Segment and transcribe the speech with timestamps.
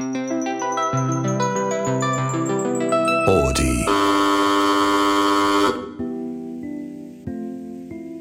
[0.00, 0.04] え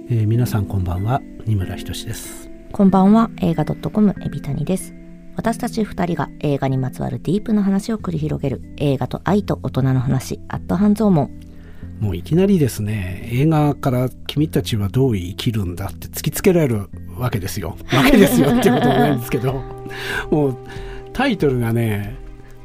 [0.09, 1.21] ー皆さんこんばんは。
[1.45, 2.49] 二村ひとしです。
[2.71, 3.29] こんばんは。
[3.43, 4.95] 映画 .com エビタニです。
[5.35, 11.39] 私たち二人が映画にまつわるディープな話を繰り広げる映画と愛と大人の話アットハンズオモン
[11.99, 17.77] もういきなりですね映画から君たちはどう生きるんだって突きつけられるわけですよ。
[17.93, 19.61] わけですよっていうこともないんですけど。
[20.31, 20.57] もう
[21.17, 22.15] タイトルがね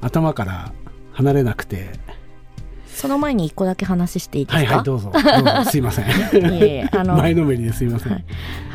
[0.02, 0.72] 頭から
[1.12, 1.90] 離れなくて。
[2.86, 4.56] その前に一個だけ話していいですか？
[4.58, 5.10] はいはいどうぞ。
[5.70, 6.06] すいません。
[6.06, 8.24] いえあの 前のめりですいません、はい。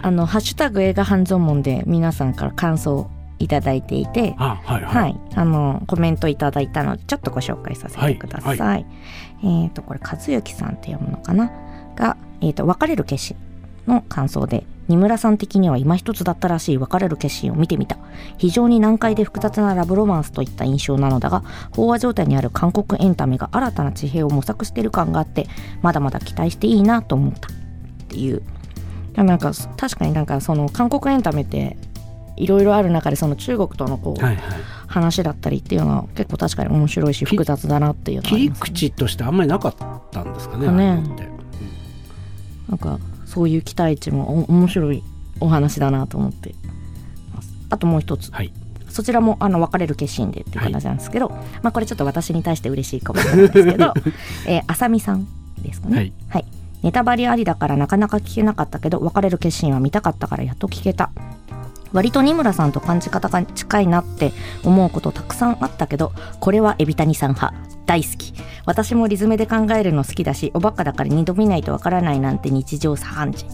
[0.01, 8.57] あのハッシュタグ映画ハンズオモンで皆さんから感想をいただいていてあはいはい、はい、あのコメントいただいたのでちょっとご紹介させてください。
[8.57, 8.83] は
[9.43, 11.51] えっ、とこれ和幸さんって読むのかな？
[11.95, 13.37] が、えー、と別れる決心
[13.87, 17.97] の感想で二村さん的には今一つだったらしい別れる決心を見てみた。
[18.37, 25.47] 非常に難解で複雑なラブロマンスといった印象なのだが飽和状態にある韓国エンタメが新たな地平を模索している感があって
[25.81, 27.47] まだまだ期待していいなと思った。
[27.49, 27.51] っ
[28.07, 28.41] ていう。
[29.15, 31.75] なんか確かになんかその韓国エンタメって
[32.37, 34.45] いろいろある中でその中国とのこう、はいはい。
[34.87, 39.75] 話だったりっていうのは結構確かに面白いしき複雑だなっていうのはあ切り口としてあんまりなかっ
[40.11, 40.87] たんですかねね。
[40.87, 41.27] ああいうのって
[42.69, 42.99] なんか
[43.37, 45.03] そういう期待値もお面白い
[45.39, 46.55] お話だなと思って
[47.35, 47.53] ます。
[47.69, 48.31] あともう一つ。
[48.31, 48.51] はい。
[48.89, 51.29] そちらもあの別れる決心でっていう形なんですけど、
[51.61, 53.93] まあこれちょっと私に対して嬉しいコメントなんですけど
[54.47, 55.27] えーあさみさん
[55.61, 55.95] ですかね。
[55.97, 56.13] はい。
[56.29, 56.45] はい。
[56.81, 61.11] ネタバレありだからなかなか聞けなかったけど別れる決心は見たかったからやっと聞けた。
[61.93, 67.53] 割と二村さんと感じ方が近いなって思うことたくさんあったけどこれはエビタニさん派
[67.87, 68.33] 大好き。
[68.65, 73.45] 私もリズムで考えるの好きだしおバカだから二度見ないとわからないなんて日常茶飯事。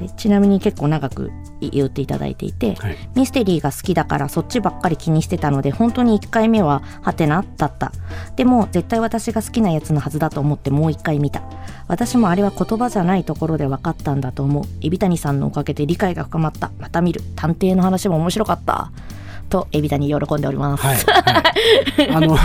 [0.00, 2.96] でちなみに結構長く言っていただいていて、はい。
[3.14, 7.92] ミステリーが好きだからそっちばっかり気にしてたので本当に1回目はハテナだった。
[8.34, 11.42] でも絶対私が好きなやつのはずだと思ってもう1回見た。
[11.86, 14.64] 私もあれは言葉じゃないところで分かったんだと思う。
[14.80, 16.72] 海老谷さんのおかげで理解が深まった。
[16.80, 17.20] また見る。
[17.36, 18.90] 探偵の話も面白かった
[19.44, 22.36] と海老谷喜んでおります、はい、はい、あの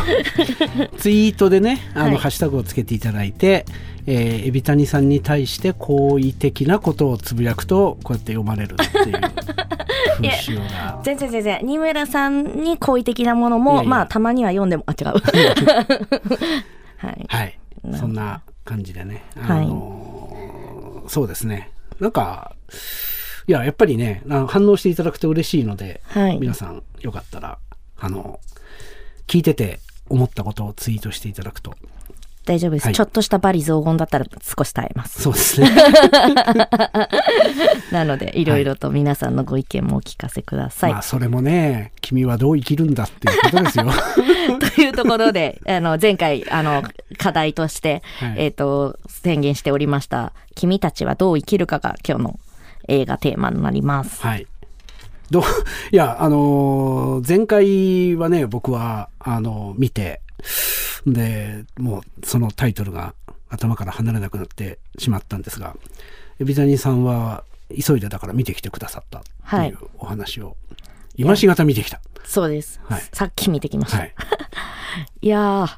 [0.98, 2.18] ツイートでねあの、はい。
[2.18, 3.66] ハッシュタグをつけていただいて、
[4.06, 9.22] えー、エビタニさんに対して好意的なことをつぶやくとこうやって読まれるっていう
[10.18, 11.00] 風習が。
[11.04, 11.60] 全然全然。
[11.64, 15.08] 二村さんに好意的なものもまあたまには読んでもあ違う。
[16.98, 17.26] はい。
[17.28, 17.60] はい。
[17.84, 20.10] なそんな感じでね、はいあのー
[21.10, 21.72] そうですね。
[22.00, 22.56] なんか
[23.50, 26.38] いややっぱりねあの反応していただくと嬉しいので、はい。
[26.38, 27.58] 皆さんよかったら
[27.98, 28.40] あの
[29.26, 31.74] 聞いてて思ったことをツイートしていただくと。
[32.46, 32.94] 大丈夫です、はい。
[32.94, 35.24] ちょっとしたバリ雑言だったら少し耐えます。
[35.24, 35.68] そうですね。
[37.92, 43.88] なのでいろいろと皆さんのご意見もお聞かせください、まあそれもね君はどう生きるんだっていうことですよ。
[44.76, 46.84] というところで、あの、前回、あの、
[47.18, 48.36] 課題として、はい。
[48.38, 52.40] えっ、と、宣言しておりました、君たちはどう生きるかが今日の
[52.90, 54.22] 映画テーマになります。
[54.22, 54.48] はい。
[55.32, 55.44] どう、
[55.92, 60.22] いや、あのー前回はね、僕は、あの見て、
[61.06, 63.14] で、もう、そのタイトルが
[63.50, 65.76] 頭から離れなくなってしまったんですが、
[66.40, 67.44] エビザニさんは、
[67.86, 70.58] 急いでだから見てきてくださったってはいいうお話を、
[71.16, 72.02] 今しがた見てきた。
[72.26, 74.14] そうです、はいさっき見てきました。、はい
[75.22, 75.28] い。
[75.28, 75.70] やー、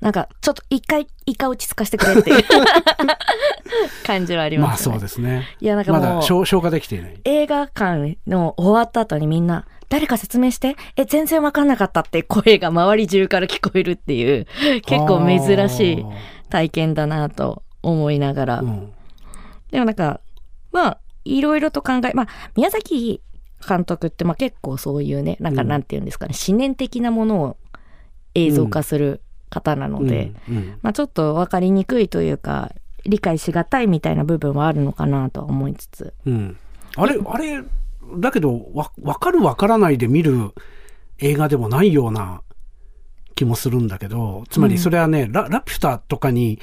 [0.00, 2.44] なんか、ちょっと一回、一回落ち着かせてくれっていう
[4.04, 4.92] 感じはありまあますね。
[4.94, 5.46] そうですね。
[5.60, 7.20] いや、なんかもう、まだ消消化できていない。
[7.24, 14.46] 映画館の終わった後にみんな、誰か説明して、え、全然わかんなかったって声が周り中から聞こえるっていう、
[14.82, 16.06] 結構珍しい
[16.50, 18.60] 体験だなと思いながら。
[18.60, 18.92] うん。
[19.70, 20.20] でもなんか、
[20.72, 23.22] まあ、いろいろと考え、まあ、宮崎
[23.66, 27.56] 監督って、まあ結構そういうね、なんかうんなんていうんですかね、思念的なものを
[28.34, 29.22] 映像化する
[29.54, 30.78] 方なので、うんうん。
[30.82, 32.72] まあちょっと分かりにくいというか、
[33.06, 36.12] 理解しがたいみたいな部分はあるのかなとは思いつつ。
[36.26, 36.56] うん、
[36.96, 37.62] あれ、あれ、
[38.18, 40.52] だけど、わ、わかるわからないで見る
[41.18, 42.42] 映画でもないような
[43.34, 46.58] 気もするんだけど、つまりそれはね、ララピュタとかに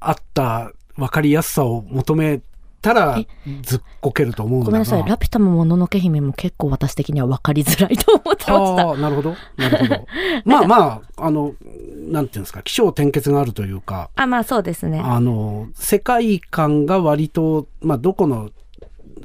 [0.00, 2.40] あったわかりやすさを求め
[2.86, 3.18] たら
[3.62, 8.54] ずっこけると思うんだがごめんなさい、ラピュタももののけ姫も結構私的には分かりづらいと思ってました。
[8.54, 9.36] ああ、なるほど。
[9.56, 10.06] なるほど。
[10.44, 11.54] まあまあ、あの、
[12.08, 15.00] なんていうんですか、起承転結があるというか、あ、まあそうですね。
[15.00, 18.50] あの、世界観が割と、まあ、どこの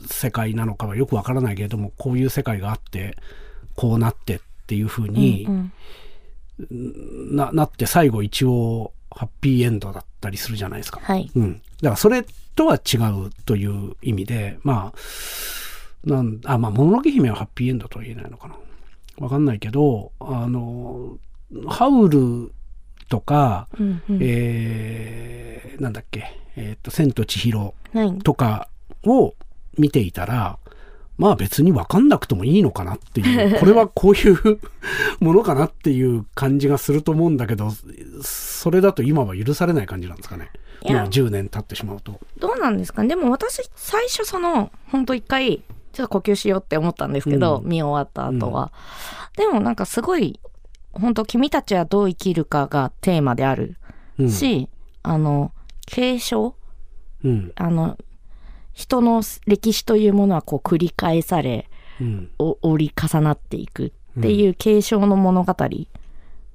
[0.07, 3.15] 世界なのかはよくわからないけれども、こういう世界があって、
[3.75, 11.01] こうなってっていうふうにうんうんな,、なって、最後一応、ハッピーエンドだったりするじゃないですか。
[11.03, 11.29] はい。
[11.35, 11.61] うん。
[11.81, 12.25] だから、それ
[12.55, 18.55] とは違うという意味で、まあ、なんあ、まあ、もののけ姫はハッピーエンドとは言えないのかな。
[19.17, 21.17] わかんないけど、あの、
[21.67, 22.51] ハウル
[23.09, 28.69] とか、うんうんえーなんだっけ、えっ、と、千と千尋はいとか
[29.03, 29.33] を
[29.77, 30.59] 見ていたら、
[31.17, 34.59] まあ別にわかんなくてもいいのかなっていう、 これはこういう
[35.19, 37.71] ものかなっていう感じがすると思うんだけど、
[38.21, 40.49] それだと今は許されない感じなんですかね。
[40.83, 42.19] いやまあ10年経ってしまうと。
[42.39, 43.03] どうなんですか？
[43.03, 45.61] ねでも私最初その本当一回
[45.93, 48.71] ちょっと呼吸しようって思ったんですけど、うん見終わった後は、
[49.35, 50.39] でもなんかすごい
[50.93, 53.77] 本当君たちはどう生きるかがテーマである
[54.17, 54.29] うん。
[54.31, 54.69] し、
[55.03, 55.51] あの
[55.85, 56.55] 継承？
[57.23, 57.51] うん。
[57.55, 57.97] あの
[58.73, 61.69] 人の歴史というものはこう繰り返され
[61.99, 62.31] うん。
[62.39, 65.55] お折り重なっていくっていう継承の物語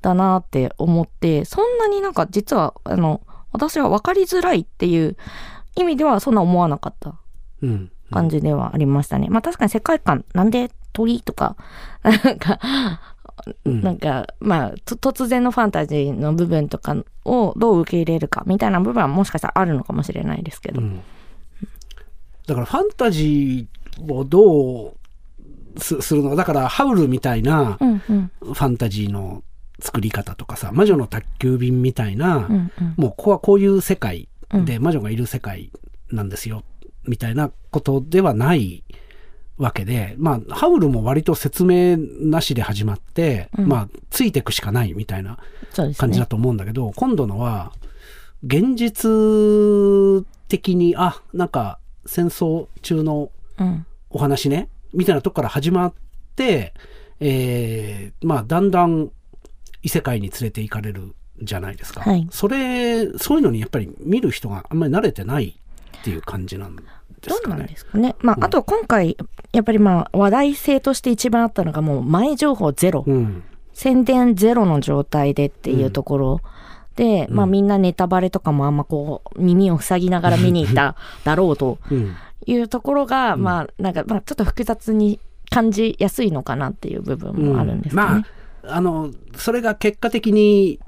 [0.02, 3.20] だなって思って、そんなになんか実はあの
[3.56, 5.16] 私は分かりづらいっていう
[5.74, 7.14] 意味ではそんな思わなかった
[7.62, 7.90] うん。
[8.12, 9.26] 感じではありましたね。
[9.28, 11.56] まあ確かに世界観なんで鳥とか
[12.04, 12.58] なんか、
[13.64, 20.80] うんなんかまあと突然のファンタジーの部分とかをどう受け入れるかみたいな部分はもしかしたらあるのかもしれないですけど。
[20.80, 21.00] うん
[22.46, 24.94] だからファンタジーをど
[25.76, 29.42] うすするのかだからハウルみたいなうんうんファンタジーの
[29.80, 32.72] 作り方とかさ魔女の宅急便みたいな、うんうん。
[32.96, 34.28] もうここはこういう世界
[34.64, 35.70] で魔女がいる世界
[36.10, 36.62] なんですよ、
[37.04, 38.84] みたいなことではない
[39.58, 43.68] わけでまあハウルも割と説明なしで始まって、うん。
[43.68, 45.38] まあついていくしかないみたいな。
[45.98, 47.72] 感じだと思うんだけど、今度のは
[48.42, 53.86] 現実的にあなんか戦争中のうん。
[54.08, 55.94] お話ねみたいなとこから始まっ
[56.36, 56.72] て、
[57.20, 59.10] えーまあだんだん
[59.86, 62.26] 異世界に連れて行かれるじゃないですか、はい。
[62.32, 65.60] それそういうのにやっぱり見る人があんまり慣れてない
[66.00, 66.82] っていう感じなんで
[67.22, 67.66] どうなんすかね。
[67.68, 68.16] ですかね。
[68.18, 68.44] まあ、うん。
[68.44, 69.16] あと今回、
[69.52, 73.04] やっぱりまあ話題性として一番あったのがもう前情報ゼロ。
[73.06, 73.44] うん。
[73.72, 76.40] 宣伝ゼロの状態でっていうところ。
[76.96, 77.52] で、まあうん。
[77.52, 82.16] みんなネタバレとかもあんまこう耳を塞ぎながら見に行っただろうと うん。
[82.46, 83.42] いうところが、うん。
[83.42, 88.10] まあなんかまあちょっと複雑に感じやすいのかなっていう部分もあるんですかね。
[88.10, 88.24] まあ
[88.68, 90.80] あのそれが結果的に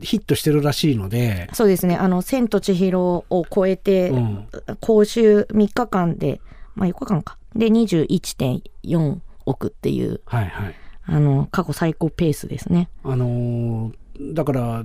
[0.00, 1.96] ヒットしてるらしいので、そうですね。
[1.96, 4.48] あの、千と千尋を超えて、うん
[4.80, 6.40] 講習3日間で、
[6.74, 7.38] まあ4日間か。
[7.54, 10.74] で、21.4億っていう、はいはい
[11.06, 12.88] あの、過去最高ペースですね。
[13.02, 13.94] あのー
[14.32, 14.84] だから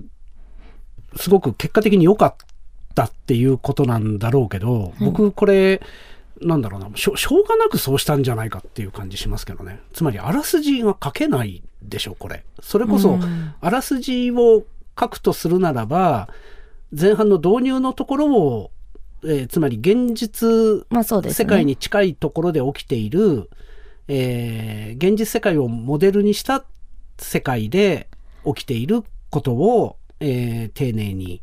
[1.15, 2.35] すごく結果的に良かっ
[2.95, 5.81] たっていうことなんだろうけど、僕これ
[6.41, 12.43] なんだろうなしょしょうがなくそうしたんじゃないかっていう感じしますけどねつまりあらすじが書けないでしょこれ。
[12.61, 13.53] それこそ、うん。
[13.59, 14.63] あらすじを
[14.99, 16.29] 書くとするならば
[16.97, 18.71] 前半の導入のところを、
[19.23, 21.35] えーつまり現実まあそうですね。
[21.35, 23.49] 世界に近いところで起きている、
[24.07, 26.65] えー現実世界をモデルにした
[27.17, 28.07] 世界で
[28.45, 31.41] 起きていることを、えー丁寧に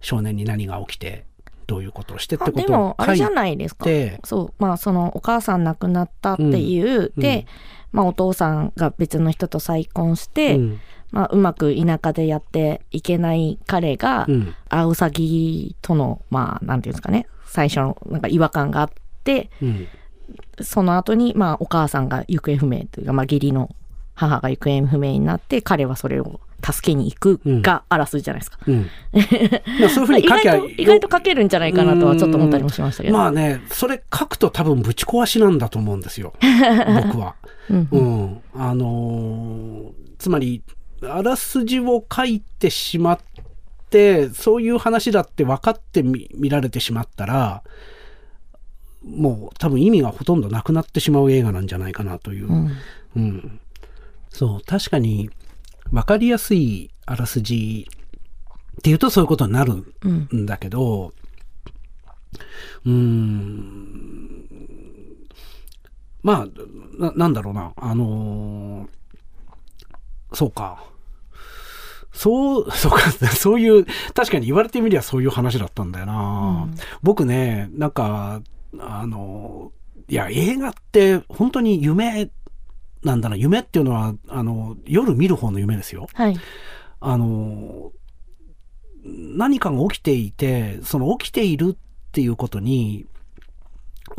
[0.00, 1.24] 少年に何が起きて
[1.66, 3.84] どういうことをしてってことを書いもあれじゃないですか。
[3.84, 4.54] てそう。
[4.58, 7.20] まあそのお母さん亡くなったっていう、うん。
[7.20, 7.46] で、
[7.92, 10.80] まあ、お父さんが別の人と再婚して、うん。
[11.10, 14.54] まあ、うまく田舎でやっていけない彼が、うん。
[14.70, 17.26] アウサギとのまあなんていうんですかね。
[17.46, 18.90] 最初のなんか違和感があっ
[19.24, 19.86] てうん。
[20.60, 23.68] その後にまあお母さんが行方不明というか、まあ、義理の
[24.14, 28.88] 母が行方不明になって彼はそれを助けに行くがあらすじじゃないですか、うん。
[29.80, 36.34] まあそういうふうに 意書きゃ外と意外と書けるんじゃないかなとはちょっと思ったりもしましたけど、まあねそれ書くと多分ぶち壊しなんだと思うんですよ。
[36.40, 37.34] 僕は。
[37.70, 37.88] うん。
[37.90, 40.62] うん、あのーつまり
[41.02, 43.18] あらすじを書いてしまっ
[43.90, 47.64] てそういう話だって分かってみ見られてしまったら
[49.04, 52.70] もう多分意味がほとんどなくなってしまう映画なんじゃないかなという、うん。
[53.16, 53.60] うん。
[54.30, 55.28] そう確かに
[55.92, 57.86] 分かりやすいあらすじ
[58.78, 61.12] っていうとそういうことになるうんんだけど
[62.84, 64.44] うーん
[66.22, 66.46] まあ
[66.98, 68.88] ななんだろうなあのー
[70.34, 70.82] そうか。
[72.14, 76.74] そうそうかそういう確かに言われてみりゃそういう話だったんだよな、うん。
[77.02, 78.42] 僕ねなんか
[78.78, 79.72] あの
[80.08, 82.30] いや映画って本当に夢
[83.04, 86.06] なんだな夢っていうのはあの夜見る方の夢ですよ。
[86.14, 86.36] はい。
[87.00, 87.92] あの
[89.04, 93.06] 何かが起きていてその起きているっていうことに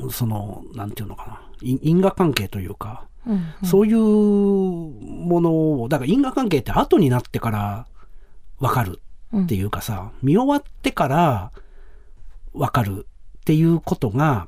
[0.09, 7.87] そのなんていうのかない因果関係というか、うんそういうものをだから因果関係って後になってから
[8.59, 9.01] 分かる
[9.35, 11.51] っていうかさ、見終わってから
[12.53, 13.07] 分かる
[13.39, 14.47] っていうことが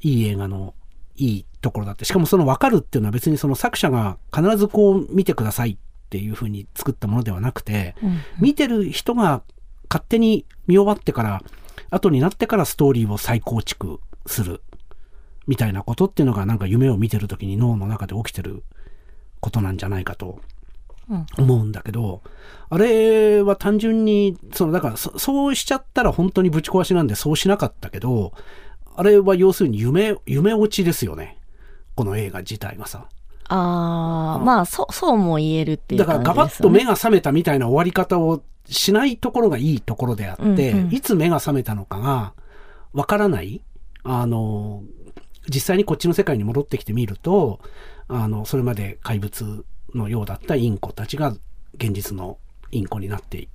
[0.00, 0.74] いい映画の
[1.16, 5.76] いいところだって、しかもその分かるっていうのは別にその作者が必ずこう見てくださいっ
[6.10, 8.18] ていうふうに作ったものではなくて、うん。
[8.40, 9.42] 見てる人が
[9.90, 11.42] 勝手に見終わってから、
[11.90, 14.62] 後になってからストーリーを再構築する
[15.46, 18.62] みたいなことっていうのがなんか夢を見てる時に脳の中で起きてる
[19.40, 20.40] ことなんじゃないかと
[21.10, 21.26] うん。
[21.38, 22.20] 思うんだけど、
[22.68, 28.34] あれは単純に、その、だからそ、そうしちゃったら本当にぶち壊しなんでそうしなかったけど、
[28.94, 31.37] あれは要するに夢、夢落ちですよね。
[31.98, 33.08] この映画自体がさ。
[33.48, 36.84] ああ、まあ、そう、そうも言えるっていうだからガバッと目。
[36.84, 42.34] が覚めたみたいな終わり方をしないところがいいところであって、うんうんいつ目が覚めたのかが
[42.92, 43.62] わからない。
[44.04, 44.84] あの、
[45.52, 47.58] 実際にこっちの世界に戻ってきてみると、
[48.06, 51.34] あの、それまで怪物のようだったインコたちが
[51.74, 52.38] 現実の
[52.70, 53.48] インコになって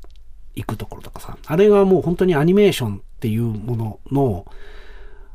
[0.54, 4.46] いくところとかさ、あれがもう本当にアニメーションっていうものの、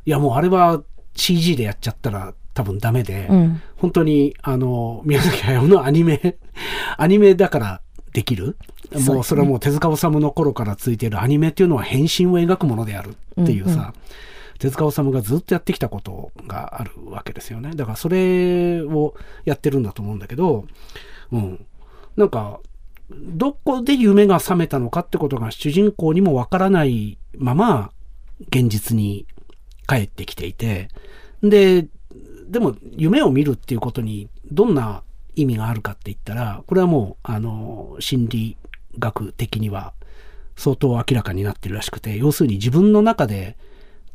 [0.05, 0.83] いやもうあれは
[1.17, 3.63] CG でやっちゃったら多分ダメで、うん。
[3.77, 6.39] 本当に、あの、宮崎駿のアニメ、
[6.99, 7.81] アニメだから
[8.13, 8.57] できる
[9.07, 13.11] もうそれはもう手塚治虫の頃からついているアニメっていうのは変身を描くものである
[13.41, 13.93] っていうさ、うんうん
[14.59, 17.77] 手塚治虫がずっとやってきたことがあるわけですよね。
[17.77, 20.65] だからそれをやってるんだと思うんだけど、
[21.31, 21.65] うん。
[22.17, 22.59] なんか、
[23.09, 27.93] どこで夢が覚めたのかってことが主人公にもわからないまま
[28.49, 29.29] 現実に
[29.87, 30.89] 帰ってきていて、
[31.43, 31.87] で、
[32.49, 35.03] でも夢を見るっていうことにどんな
[35.37, 38.57] 意味があるかって言ったら、これはもう、あの、心理
[38.99, 39.93] 学的には
[40.57, 43.57] 相当明らかになってるらしくて、要するに自分の中で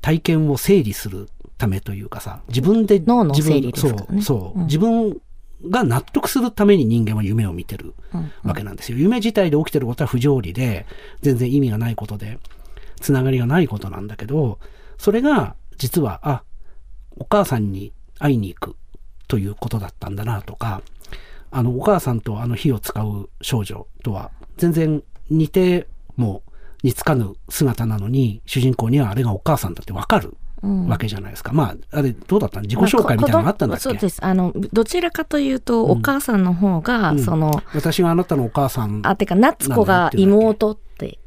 [0.02, 4.22] 体験を整理するためというかさ、自分で脳の整理ですからね。
[4.22, 5.18] そう、そう、うん自分
[5.70, 8.32] が納得するために人間は夢を見てるうん。
[8.44, 8.98] わけなんですよ。
[8.98, 10.86] 夢自体で起きてることは不条理で、
[11.22, 12.38] 全然意味がないことで、
[13.00, 14.60] つながりがないことなんだけど、
[14.98, 16.44] それが実は、あ、
[17.16, 18.76] お母さんに会いに行く
[19.28, 20.82] ということだったんだなとか、
[21.52, 26.44] あの、お母さんとあの火を使う少女とは全然似ても
[26.84, 31.52] 似つかぬ姿なのに、主人公にはあれがお母さんだってわかるうんわけじゃないですか。
[31.52, 32.62] まあ、あれどうだったの？
[32.64, 34.24] 自己紹介みたいなのがあったんだっけ、そうです。
[34.24, 41.20] あの、どちらかというと、お母さんの方が、うんその、私があなたのお母さんあ、てか、夏子が妹って、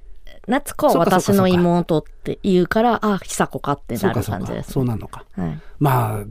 [0.46, 5.24] 夏子はそうかそうか私の妹って言うから、あ、久子かってなるそうかそうか感じです、そうなのか。
[5.36, 5.58] はい。
[5.80, 6.24] まあ、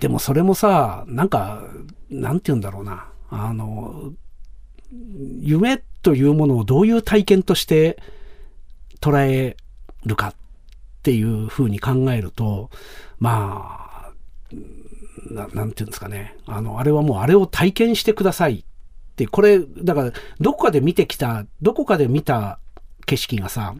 [0.00, 1.62] でもそれもさ、なんか、
[2.10, 3.08] なんて言うんだろうな。
[3.30, 4.12] あの、
[5.40, 7.98] 夢というものをどういう体験として
[9.00, 9.56] 捉え
[10.04, 10.34] るかっ
[11.02, 12.70] ていうふうに考えると、
[13.18, 14.12] まあ、
[15.30, 16.36] ななんていうんですかね。
[16.46, 18.64] あの、あれはもうあれを体験してくださいっ
[19.16, 22.58] て、これ、だから、どこかで見てきた、どこかで見た
[23.06, 23.74] 景色がさ、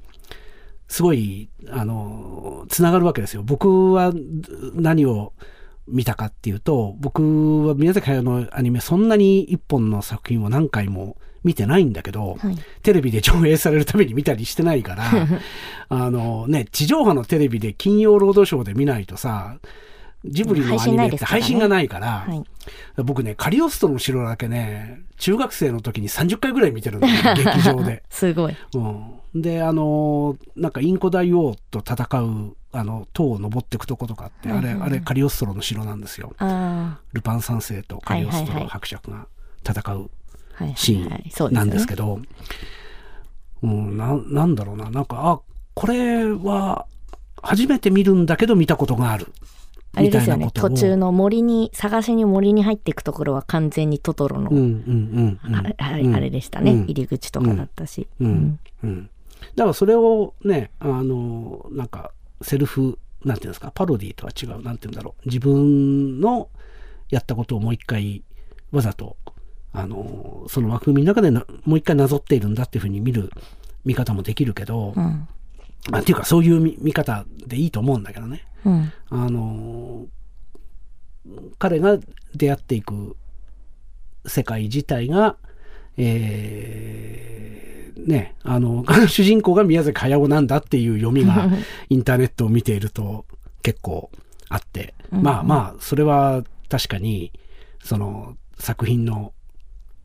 [0.89, 3.43] すごい、あの、つながるわけですよ。
[3.43, 4.13] 僕は
[4.75, 5.33] 何を
[5.87, 12.57] 見たかっていうと、僕は宮崎駿のアニメそんなに一本の作品を何回も見てないんだけど、はい。
[12.83, 15.05] テレビで上映されるために見たりしてないから、
[15.88, 19.59] あのね、地上波のテレビで金曜ロードショーで見ないとさ、
[20.25, 22.43] ジブリのアニメって配信がないから、はい。
[23.03, 28.03] 僕ね、カリオストロの城だけね、中学生の時に30回ぐらい見てるんだよ、 劇場で。
[28.09, 28.57] すごい。
[28.75, 36.35] うん、で、あの、なんかインコ大王と戦う、あの、塔を登っていくとことかって、あれ、あれカリオストロの城なんですよ。
[36.38, 39.28] あルパン三世とカリオストロ伯爵が
[39.64, 40.11] 戦う
[40.75, 42.21] シーンなんですけど、
[43.62, 45.40] うん、ななんだろうな、なんか、あ、
[45.75, 46.87] これは
[47.43, 49.33] 初めて見るんだけど見たことがある。
[49.95, 50.40] あれみですよね。
[50.40, 54.50] たいなことを途中の森に、探しに森に入っていくところは完全にトトロの。
[55.78, 58.09] あれでしたね、うん入り口とかだったし。
[58.21, 58.59] うん。
[58.83, 59.11] うん。
[59.54, 62.11] だからそれをね、あの、なんか、
[62.43, 65.29] セルフ、なんていうんですか、パロディとは違う、なんていうんだろう。
[65.29, 66.49] 自分の
[67.11, 68.23] やったことをもう一回、
[68.71, 69.17] わざと、
[69.73, 73.31] あの、その枠組みの中でなもう一回なぞっているんだっていうふうに見る
[73.85, 75.29] 見方もできるけど、うん。
[75.91, 78.47] まあ、っていうかそういう見見方でいいと思うんだけどね。
[78.64, 78.93] うん。
[79.11, 80.07] あの、
[81.59, 81.99] 彼が
[82.35, 83.17] 出会っていく
[84.26, 85.37] 世界自体が、
[85.97, 91.49] えーね、あの、 主人公が宮崎駿なんだっていう読みが
[91.89, 93.25] インターネットを見ていると
[93.63, 94.11] 結構
[94.49, 97.33] あって、うんまあまあ、それは確かに、
[97.83, 99.33] その作品の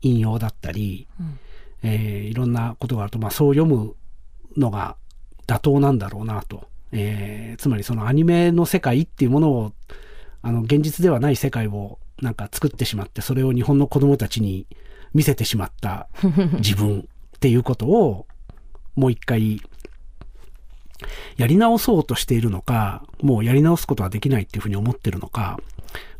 [0.02, 1.38] 引用だったり、うん
[1.82, 3.94] えーいろんなことがあると、まあそう読む
[4.56, 4.96] のが
[5.46, 6.68] 妥当なんだろうなと。
[6.92, 9.72] えーつまりそのアニメの世界っていうものを、
[10.42, 14.66] あの、現実ではない世界をなんか作ってしまって、それを日本の子供たちに
[15.14, 16.08] 見せてしまった
[16.58, 17.00] 自分
[17.36, 18.26] っていうことを、
[18.94, 19.60] もう一回、
[21.36, 25.58] やり直そうとしているのか、もうやり直すことはできないっていうふうに思ってるのか、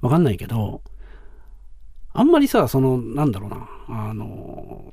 [0.01, 0.83] わかんないけど、
[2.13, 3.69] あんまりさ、その、なんだろうな、
[4.09, 4.93] あの、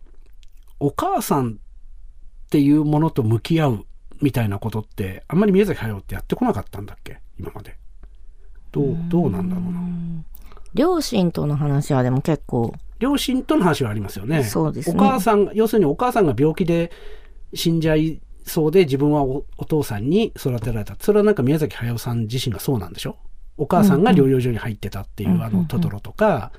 [0.80, 3.86] お母さんっていうものと向き合う
[4.22, 7.78] みたいなことって、あんまり宮崎駿ってやってこなかったんだっけ今まで。
[8.72, 9.80] どう、どうなんだろうな。
[10.74, 14.44] 両親との話はでも結構、両親との話はありますよね。
[14.44, 16.92] そうですねお母さん、要するにお母さんが病気で
[17.54, 20.96] 死んじゃいそうで自分はおお父さんに育てられた。
[21.00, 23.18] それはなんか宮崎駿さん自身がそうなんでしょ？
[23.58, 26.52] お母さんが療養所に入ってたっていう、うんうんあのトトロとか、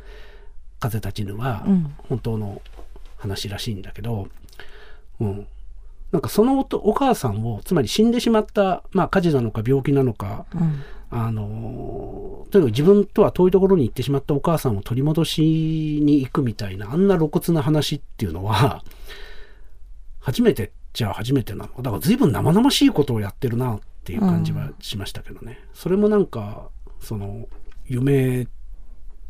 [0.80, 2.62] 風立ちぬはうん本当の
[3.16, 4.28] 話らしいんだけど、
[5.20, 5.46] うん。
[6.10, 15.42] なんかそのおとお母さんを、つまり死んでしまった、まあ火事なのか病気なのか、うんあのとにかく自分とは遠いところに行ってしまったお母さんを取り戻し
[16.02, 18.84] に行くみたいな、あんな露骨な話っていうのは、
[20.20, 21.82] 初めてじゃあ初めてなの。
[21.82, 25.60] だから随分生々しいことをやってるなっていう感じはしましたけどね。
[25.74, 27.48] それもなんか、その、
[27.86, 28.48] 夢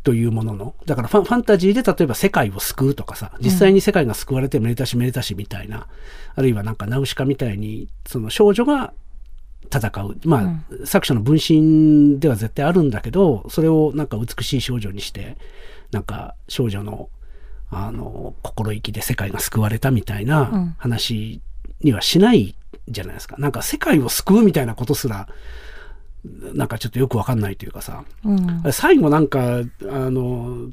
[0.02, 5.88] というものの、だからファンファンタジーで例えば世界を救うとかさ、実際に世界が救われてめでたしめでたしみたいな、
[6.34, 8.94] あるいはなんかナウシカみたいに、その少女が
[9.72, 10.16] 戦う。
[10.24, 15.36] まあ、作者の分身では絶対あるんだけど、それをなんか美しい少女にして、
[15.90, 17.08] なんか少女の、
[17.70, 21.40] あの、心意気で世界が救われたみたいな話
[21.82, 22.54] にはしない
[22.88, 23.36] じゃないですか。
[23.38, 25.28] なんか世界を救うみたいなことすら、
[26.24, 28.04] なんかちょっとよくわかんないというかさ。
[28.24, 30.68] うん最後なんか、あの、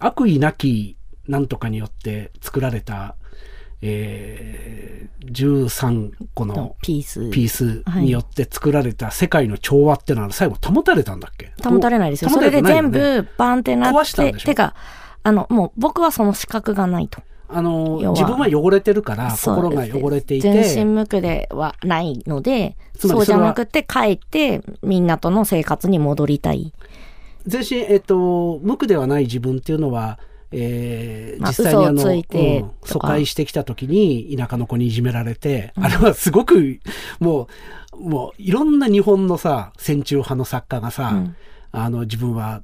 [0.00, 0.96] 悪意なき
[1.28, 3.16] なんとかによって作られた、
[3.80, 7.30] えー、13個のピース。
[7.30, 11.52] ピースによって作られた世界の調和ってのは最後保たれたんだっけ？
[11.62, 12.30] 保たれないですよ。
[12.30, 14.74] 保たそれで全部バンってなって、てか、
[15.22, 17.22] あの、もう僕はその資格がないと。
[17.50, 26.74] あの自分は汚れてるから心が汚れてい全身て無垢ではないので、そうじゃなくて帰ってみんなとの生活に戻りたい。
[27.46, 30.18] 全身、えっと、無垢ではない自分っていうのは、
[30.50, 36.80] えーまあ実際にあの、うん疎開してきた時に田舎の子にいじめられて、あれはすごく、
[37.20, 37.48] も
[37.92, 41.36] う、もういろんな日本のさ、戦中派の作家がさ、うん。
[41.70, 42.62] あの自分は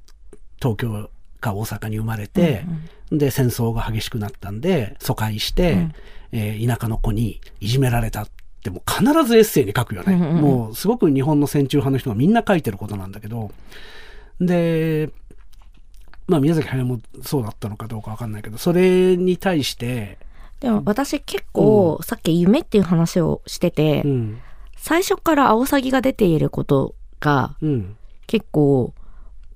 [0.60, 2.64] 東京か大阪に生まれて、
[3.10, 5.92] で戦争が激しくなったんで疎開して、うん。
[6.32, 8.26] えー田舎の子にいじめられたっ
[8.62, 10.40] てもう必ずエッセイに書くよね、うんうんうん。
[10.40, 13.50] もうすごく日本の戦中派の人がみんな書いてることなんだけど。
[14.40, 15.10] で
[16.26, 20.18] まあ宮崎駿もそうだったのかどうかわかんないけどそれに対して、
[20.60, 24.40] でも私結構、さっき夢っていう話をしてて、うん。
[24.76, 27.96] 最初からアオサギが出ていることがうん。
[28.26, 28.94] 結構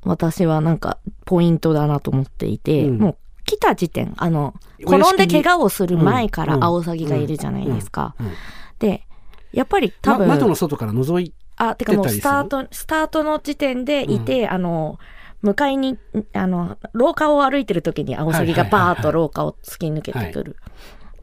[0.02, 2.98] 私はなんかポイントだなと思っていて、うん。
[2.98, 6.64] もう来た時点、あの、転んで怪我をする前からうん。
[6.64, 8.14] アオサギがいるじゃないですか。
[8.20, 8.32] うん。
[8.78, 9.06] で、
[9.52, 14.98] やっぱり多ま分、窓の外から覗いあ、てかもうスタート、スタートの時点でいて、あの、
[15.42, 15.98] 向かいに、
[16.32, 20.56] あの、廊下を歩いてる時にアオサギがバーッと廊下を突き抜けてくる。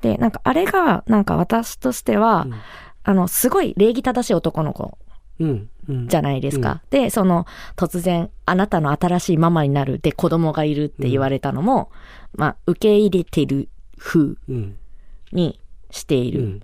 [0.02, 2.54] で、なんかあれが、なんか私としては、うん。
[3.04, 4.98] あの、すごい礼儀正しい男の子
[5.40, 6.08] うんうん。
[6.08, 6.82] じゃないですか。
[6.90, 11.92] で、その、突然、あなたの新しいママになるで子供がいるって言われたのも、
[12.34, 14.78] まあ、受け入れてる風うん。
[15.32, 15.60] に
[15.92, 16.62] していうる。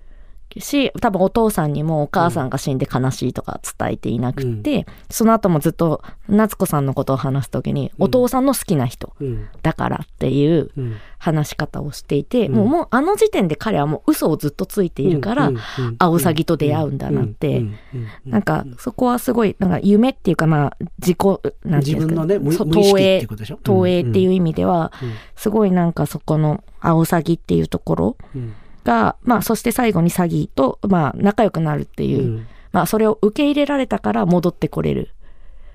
[0.58, 9.48] んし、多分お父さんにもお母さんが死んで悲しいとか伝えていなくて、その後もずっと夏子さんのことを話すときに、お父さんの好きな人うん。
[9.62, 10.96] だからっていううん。
[11.18, 12.54] 話し方をしていて、うん。
[12.54, 15.54] もうもうあの時点で彼はもう嘘をずっとついているから、うん。
[15.54, 15.96] うん。
[16.00, 17.76] アオサギと出会うんだなってうん。
[17.94, 18.06] うん。
[18.26, 18.32] うん。
[18.32, 21.18] なんかそこはすごい、なんか夢っていうかまあ自己、
[21.64, 23.58] なんていうんですか自分のね投影っていうことでしょ？
[23.62, 25.12] 投影っていう意味では、うん。
[25.36, 35.10] すごいなんかそこのアオサギっていうところうんが、まあそして最後にサギと、まあ仲良くなるっていう、うんまあそれを受け入れられたから戻ってこれる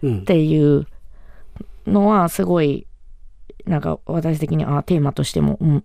[0.01, 0.87] うんっていう
[1.85, 2.87] のはすごい、
[3.65, 5.83] なんか私的に、あテーマとしても、うん、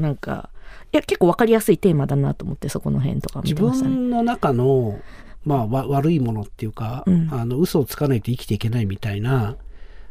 [0.00, 0.50] なんか、
[0.92, 3.94] いや結構わかりやすいテーマだなと思ってそこの辺とか見自てましたね。
[3.94, 5.00] 分の中の、
[5.44, 9.56] まあ、わ悪いものっていうか、うんあの嘘をつかないと生きていけないみたいな、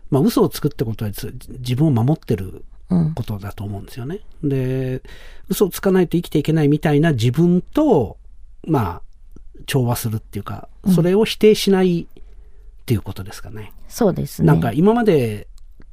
[0.10, 2.64] まあ、嘘をつくってことはつ自分を守ってるうん。
[3.16, 4.20] ことだと思うんですよね。
[4.44, 5.02] で
[5.50, 8.18] 嘘をつかないと生きていけないみたいな自分と
[8.68, 9.02] まあ
[9.66, 12.06] 調和するっていうかそれを否定しないっ
[12.86, 13.74] ていうことですかね。
[13.88, 14.48] そうですね。
[14.48, 15.48] なんか今まで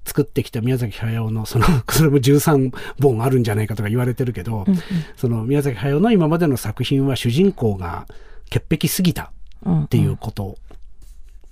[0.04, 4.74] 作ってきた宮崎駿のそのそれも13本あるんじゃないかとか言われてるけど、うん
[5.16, 8.06] その宮崎駿の今までの作品は主人公が
[8.48, 9.32] 潔癖すぎた
[9.66, 10.56] うん、っていうこと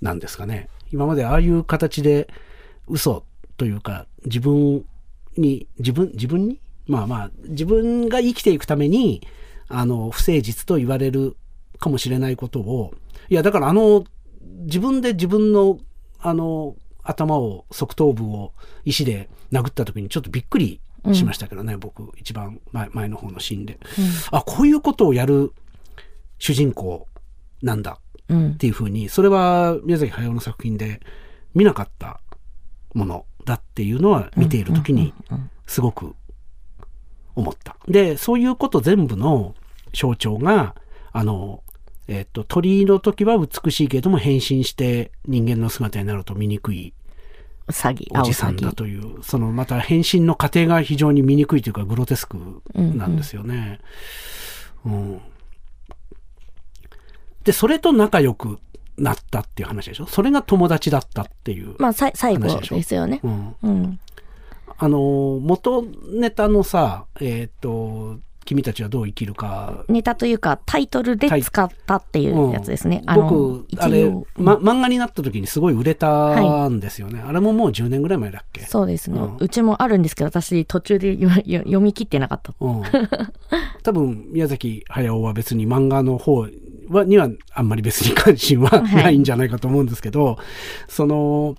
[0.01, 0.69] なんですかね。
[0.91, 2.29] 今までああいう形で
[2.87, 3.23] 嘘
[3.57, 4.85] というか自分
[5.41, 6.59] に、自分、自分に？
[6.87, 9.21] まあまあ、自分が生きていくために、
[9.67, 11.35] あの、不誠実と言われる
[11.79, 12.93] かもしれないことを、
[13.29, 14.05] いや、だからあの、
[14.41, 15.79] 自分で自分の、
[16.19, 18.53] あの、頭を、側頭部を
[18.85, 20.79] 石で殴った時にちょっとびっくり
[21.13, 23.79] しましたけどね、僕、一番前前の方のシーンで。
[24.31, 25.53] あ、こういうことをやる
[26.39, 27.07] 主人公
[27.61, 28.51] なんだうん。
[28.51, 31.01] っていうふうに、それは宮崎駿の作品で
[31.53, 32.21] 見なかった
[32.93, 35.13] ものだっていうのは見ている時に
[35.65, 36.15] すごく
[37.33, 37.77] 思った。
[37.87, 39.55] で、そういうこと全部の
[39.93, 40.75] 象徴が、
[41.13, 41.63] あの、
[42.09, 46.93] えっと、鳥の時は美しいけれども変身して人間の姿になると醜い
[47.67, 53.79] 詐欺おじさんだという、そのまた変身の過程が非常に醜いというかグロテスクなんですよね。
[54.85, 55.21] うん
[57.43, 58.59] で、それと仲良く
[58.97, 60.07] なったっていう話でしょ？
[60.07, 61.75] それが友達だったっていう。
[61.79, 63.19] まあさ最後話ですよね。
[63.23, 63.99] うん、うん。
[64.79, 69.83] あの、元ネタのさ、えっ、と、君たちはどう生きるか。
[69.89, 77.19] ネタというかタイトルで使ったっていうやつですね、うんあの僕、一あれ、応ま、漫画になった時にすごい売れたんですよね。
[77.19, 78.61] あれももう10年ぐらい前だっけ？
[78.61, 82.53] そうですね、ううんちもあるんですけど私途中で読み切ってなかった。
[82.61, 82.83] うん、
[83.83, 86.47] 多分宮崎駿は別に漫画の方
[86.89, 89.03] はにはあんまり別に関心ははい。
[89.03, 90.37] ないんじゃないかと思うんですけど、
[90.87, 91.55] その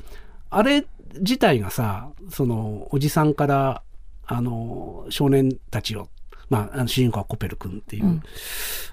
[0.51, 0.87] あれ
[1.21, 3.83] 自体がさそのおじさんから
[4.27, 6.09] あの少年たちを、
[6.51, 8.23] まあ、あの主人公はコペル君っていう、うん。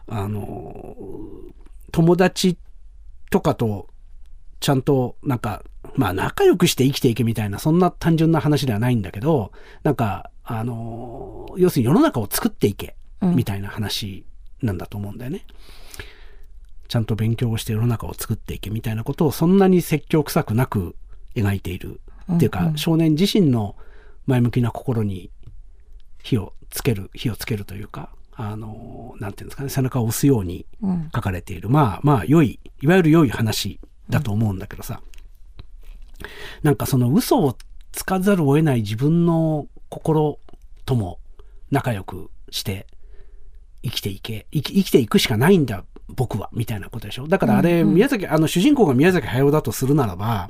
[0.08, 0.96] あの
[1.92, 2.58] 友達
[3.32, 3.88] とかと
[4.60, 5.64] ちゃんとなんか
[5.96, 9.52] まあ仲良くして生きていけみたいなそんな単純な話ではないんだけど
[9.84, 13.36] なんかあの要するに世の中を作っていけうん。
[13.36, 14.26] みたいな話
[14.62, 15.46] なんだと思うんだよね。
[16.88, 20.96] ちゃんと勉強をして世の中を作っていけみたいなことをそんなに説教臭くなく
[21.36, 22.02] 描いている。
[22.34, 22.78] っていうか、うんうん。
[22.78, 23.76] 少年自身の
[24.26, 25.30] 前向きな心に
[26.24, 31.10] 火をつける火をつけるというかあのなんていうんですかね背中を押すようにうん。
[31.14, 31.70] 書かれている。
[31.70, 35.02] まあまあ良いいわゆる良い話だと思うんだけどさ、
[36.64, 37.56] なんかその嘘を
[37.92, 40.40] つかざるを得ない自分の心
[40.86, 41.20] とも
[41.72, 42.88] 仲良くして
[43.84, 47.28] 生きていけ生き生きていくしかないんだ僕はみたいなことでしょ？
[47.28, 47.96] だからあれ、うんうん。
[47.96, 50.50] 宮崎あの主人公が宮崎駿だとするならば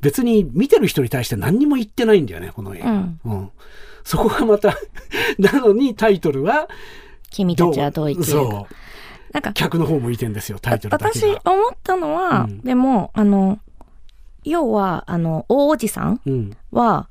[0.00, 3.20] 別に見てる人に対して何にも言ってないんだよねこの映画、うん。
[3.24, 3.50] うん。
[4.04, 4.76] そこがまた
[5.38, 6.68] なのにタイトルは
[7.30, 8.44] 君たちはどう生きるか。
[8.44, 8.74] そう。
[9.32, 11.40] なんか客の方向いてんですよタイトル私が。
[11.44, 12.60] 思ったのは、うん。
[12.62, 13.58] でもあの
[14.44, 16.56] 要はあの大おじさんうん。
[16.72, 17.08] は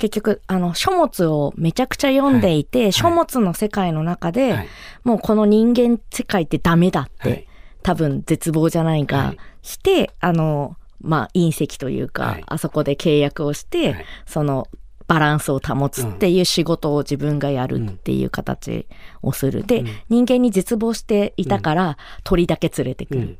[0.00, 2.92] 結局あの書物をめちゃくちゃ読んでいて、い。
[2.92, 4.68] 書物の世界の中で、はい。
[5.04, 7.46] もうこの人間世界ってダメだって、はい。
[7.82, 9.38] 多分絶望じゃないか、はい。
[9.62, 12.44] してあのまあ隕石というか、はい。
[12.46, 14.04] あそこで契約をして、はい。
[14.26, 14.68] その
[15.06, 18.86] バランスを保つっていう仕事を自分がやるっていう形
[19.22, 19.64] をする。
[19.64, 19.88] で、うん。
[20.08, 23.20] 人間に絶望していたから鳥だけ連れてくる。
[23.20, 23.38] うん。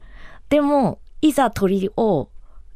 [0.50, 2.28] でも、いざ鳥を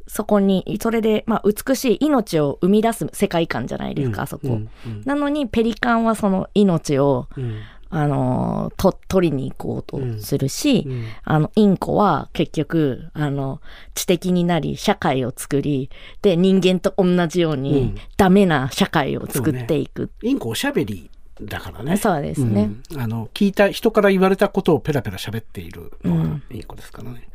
[0.06, 4.48] そこに、それで、まあ、美しい命を生み出す世界観じゃないですか、あそこ。
[4.48, 5.02] うんうん。
[5.04, 7.60] なのに、ペリカンはその命を、うん。
[7.90, 11.04] あのーと、取りに行こうとするし、うん。
[11.22, 13.60] あの、インコは結局、あの、
[13.94, 15.90] 知的になり、社会を作り、
[16.20, 20.10] で、人間と同じよううにん、ダメな社会を作っていく。
[20.24, 21.08] インコおしゃべり
[21.40, 21.96] だからね。
[21.96, 22.70] そうですね。
[22.90, 23.00] うん。
[23.00, 26.42] あの、聞いた、人から言われたことをペラペラ喋っているのがうん。
[26.50, 27.28] インコですからね。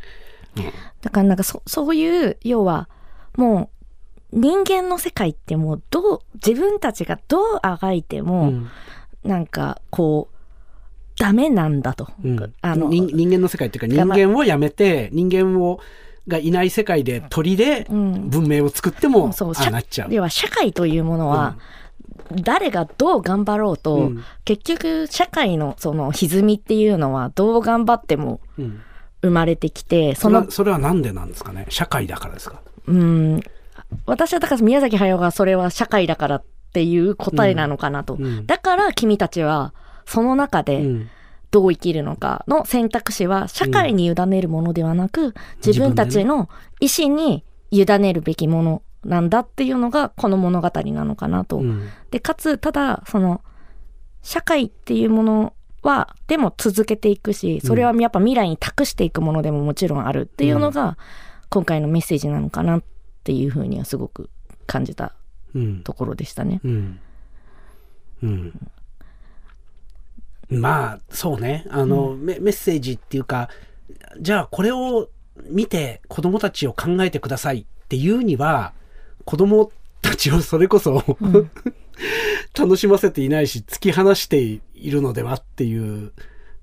[1.02, 2.90] だからなんかそ、そういう、要は、
[3.38, 3.70] も
[4.34, 8.70] う、人間の世界ってもう、どう、自分たちがどうあがいてうも、ん。
[9.24, 10.36] なんか、こう、
[11.20, 12.08] ダメなんだと。
[12.24, 12.54] うん。
[12.62, 15.80] あの、人人間の世界っていうか人間をやめて、人間を、
[16.28, 18.30] がいない世界で鳥でうん。
[18.30, 20.14] 文明を作っても、そう、ああ社なっちゃう。
[20.14, 21.58] 要は社会というものは、
[22.32, 24.24] 誰がどう頑張ろうと、うん。
[24.46, 28.82] 結局社会のその歪みっていうのはどう頑張ってもうん
[29.22, 31.66] 生まれてきて、そのそれは、なんでなんですかね？
[31.70, 32.62] 社会だからですか？
[32.88, 33.42] うん、
[34.06, 38.16] 私はだから宮崎駿がそれは社会だからっていう答えなのかなと。
[38.16, 38.46] うん。
[38.46, 39.74] だから君たちは
[40.06, 41.10] その中うでん。
[41.52, 45.34] どう生きるのかの選択肢は社会に委ねるものではなく、
[45.66, 46.48] 自分たちの
[46.80, 51.58] 意思に委ねるべきものなんだっていうのがこの物語なのかなと。
[51.58, 51.90] うん。
[52.12, 53.42] で、かつ、ただ、その、
[54.22, 60.98] 社会っていうものは、でも続けていくし、それはやっぱ未来に託していくものでももちろんあるっていうのが、
[61.50, 62.84] 今回のメッセージなのかなっ
[63.24, 64.30] ていうふうにはすごく
[64.68, 65.14] 感じた
[65.56, 66.62] うんところでしたね。
[66.64, 67.00] うん。
[68.24, 68.72] うん。
[70.50, 71.66] まあ、そうね。
[71.70, 73.50] あの、メメッセージっていうか、
[74.20, 75.10] じゃあこれを
[75.50, 78.74] 見て子供たちを考えてくださいっていうには、
[79.26, 81.04] 子供たちをそれこそ、
[82.58, 86.14] 楽しませていないし、突き放しているのではっていう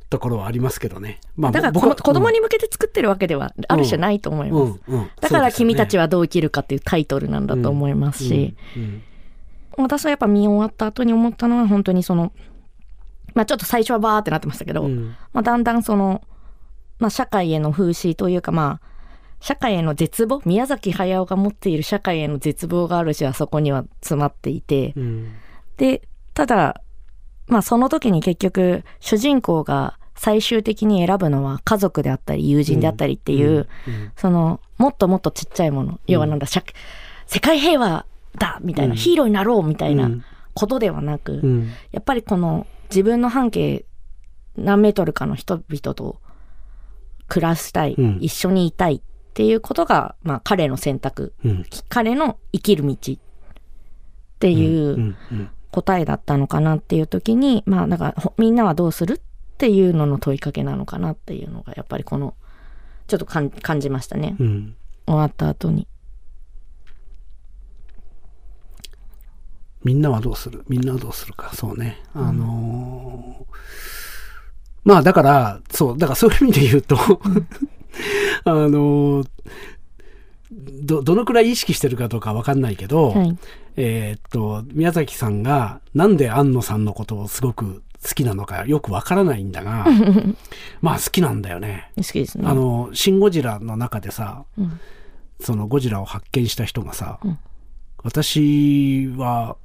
[0.09, 1.21] ところはありますけどね。
[1.37, 4.81] まあ、だから子供に向けて作ってるわけではある種ないと思います。
[4.87, 5.11] うんうんうん。
[5.21, 9.03] だから君たちははどう生きるかっていうタイトルなんだと思いますし、うん
[9.79, 12.33] 私はやっぱ見終わった後に思ったのは本当にその、
[13.35, 15.15] まあちょっと最初はバーってなってましたけど、うん。
[15.35, 16.23] まあだんだんその、
[16.99, 18.89] まあ社会への風刺というかまあ、
[19.41, 25.35] 社会への絶望宮崎駿が持っている社会への絶望があるしはそこには詰まっていて、うん。
[25.77, 26.81] で、ただ、
[27.47, 36.63] まあその時に結局主人公が最終的に選ぶのは家族であったり友人であったりっていう、うんそのもっともっとちっちゃいもの、要はなんだ、社
[37.27, 38.05] 世界平和
[38.37, 38.99] だみたいな、うん。
[38.99, 39.99] ヒーローになろうみたいうん。
[40.19, 41.71] なことではなく、うん。
[41.93, 43.85] やっぱりこの自分の半径
[44.57, 46.21] 何メートルかの人々と
[47.29, 48.19] 暮らしたい、うん。
[48.21, 49.01] 一緒にいたいっ
[49.35, 51.67] ていうことが、まあ彼の選択、うん。
[51.89, 53.17] 彼の生きる道っ
[54.39, 59.21] ていううんうん答えだったのかなっていう時に、まあだからほみんなはどうするっ
[59.59, 62.35] ていうのの問いかけなのかなっていうのがやっぱりこの
[63.07, 64.37] ちょっとかん感じましたね。
[64.39, 64.75] うん
[65.07, 65.87] 終わった後に。
[69.85, 70.65] みんなはどうする？
[70.69, 71.53] みんなはどうするか。
[71.55, 72.03] そうね。
[72.15, 73.57] あのー
[74.85, 76.97] まあだから、そう、だからそういう意味で言うと、
[78.45, 79.29] あのー
[80.53, 83.37] ど、どのくらい意識してるかどうかわかんないけど、はい。
[83.77, 89.87] えーっと、宮崎さんがなんで安野さんのことをすごく好きなのかよくわからないんだが、
[90.81, 91.91] まあ好きなんだよね。
[91.97, 92.45] 好きですね。
[92.47, 94.81] あの、シン・ゴジラの中でさ、うん
[95.39, 97.39] そのゴジラを発見した人がさ、うん
[98.03, 99.57] 私は、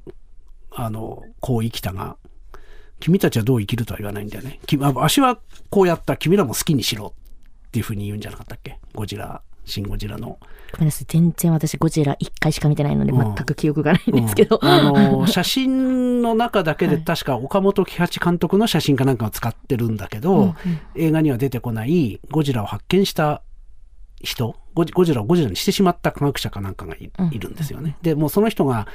[0.71, 2.17] あの、こう生きたが、
[2.99, 4.59] 君たちはどう生きるとは言わないんだよね。
[4.97, 5.37] 足は
[5.69, 7.13] こうやった、君らも好きにしろ
[7.67, 8.79] っていうふうに言うんじゃなかったっけ？
[8.93, 10.39] ゴジラ、シン・ゴジラの。
[10.71, 11.05] ごめんなさい。
[11.07, 14.59] 全然私ゴジラ1回しか見てないのでうん全く記憶がないんですけど。
[14.61, 20.55] うんあの、 写真の中だけで確か岡本喜八監督の写真かなんかを使ってるんだけど、うんうん
[20.95, 23.41] 映画には出てこないゴジラを発見した
[24.21, 27.97] 人ゴジゴジラをゴジラにしてしまった科学者かなんかがい,、うんるんですよね。
[28.01, 28.87] で、もうその人が、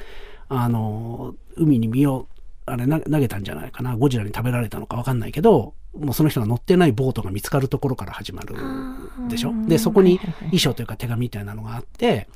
[0.49, 2.27] あの、海に身を、
[2.65, 3.95] あれな投げたんじゃないかな。
[3.95, 8.55] ゴジラに食べられたのかわかんないけど、もうその人が乗ってないボートが見つかるところから始まる
[9.29, 9.53] でしょ？
[9.67, 10.19] で、そこに
[10.51, 12.27] 遺書というか手紙みたいなのがあって、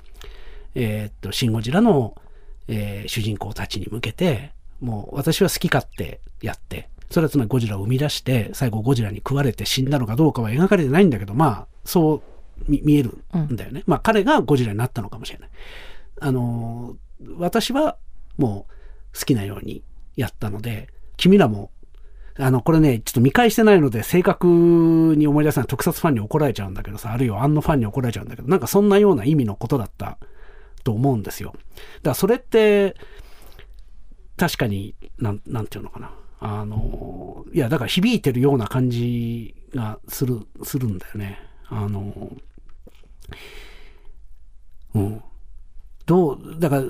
[0.76, 2.15] えーっと、シン・ゴジラの、
[2.67, 12.21] えー主人公たちに向けて、もう私は好き勝手やって、それはつまりゴジラを生み出して、最後ゴジラに食われて死んだのかどうかは描かれてないんだけど、まあ、そ
[12.67, 13.84] う見見えるんだよね。
[13.86, 15.50] まあ、彼がゴジラになったのかもしれない。
[16.19, 16.97] あのー
[17.38, 17.97] 私は
[18.38, 18.65] も
[19.13, 19.84] う好きなように
[20.15, 21.69] やったので、君らも
[22.38, 24.48] あの、これね、ちょっと見返してないので、正確
[25.17, 30.17] に思い出せない特撮ファンに怒られちゃうんだけどさ、あるいはアンのファンに怒られちゃうんだけど、なんかそんなような意味のことだった
[30.84, 31.54] と思うんですよ。
[31.54, 31.63] だか
[32.04, 32.96] らそれって、
[34.38, 36.12] 確かに、なん、なんていうのかな。
[36.39, 41.39] あの、いや、だから響いてるような感じがする、するんだよね。
[41.67, 42.32] あの、
[44.96, 45.24] うん。
[46.06, 46.84] どう、だから、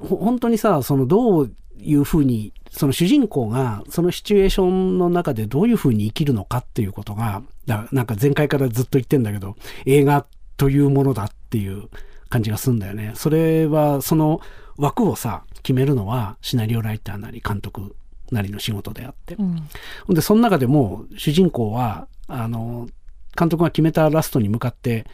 [0.00, 11.88] ほ本当にさ、そのどういうふうに、その主人公がそのシチュエーションの中でどういうふうに生きるのかっていうことが、だなんか前回からずっと言ってんだけど、映画というものだっていう
[12.28, 13.12] 感じがするんだよね。
[13.14, 14.40] それは、その
[14.76, 17.94] 枠をさ、決めるのはシナリオライターなり監督
[18.30, 19.34] なりの仕事であって。
[19.34, 19.68] うん
[20.08, 22.88] で、その中でも主人公は、あの、
[23.38, 25.06] 監督が決めたラストに向かって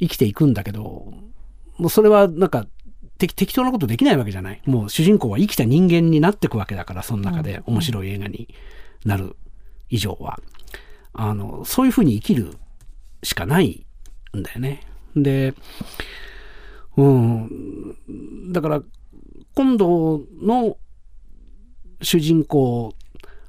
[0.00, 1.12] 生きていくんだけど、
[1.76, 2.66] もうそれはなんか
[3.18, 4.62] 適適当なことできないわけじゃない。
[4.64, 8.48] もう主人公は生きた人間になっていくわけだから、その中で面白い映画に
[9.04, 9.36] なる
[9.90, 10.40] 以上は。
[11.12, 12.54] あの、そういうふうに生きる
[13.22, 13.84] しかない
[14.36, 14.82] んだよね。
[15.16, 15.54] で、
[16.96, 18.82] うん、だから、
[19.54, 20.76] 今度の
[22.02, 22.94] 主人公、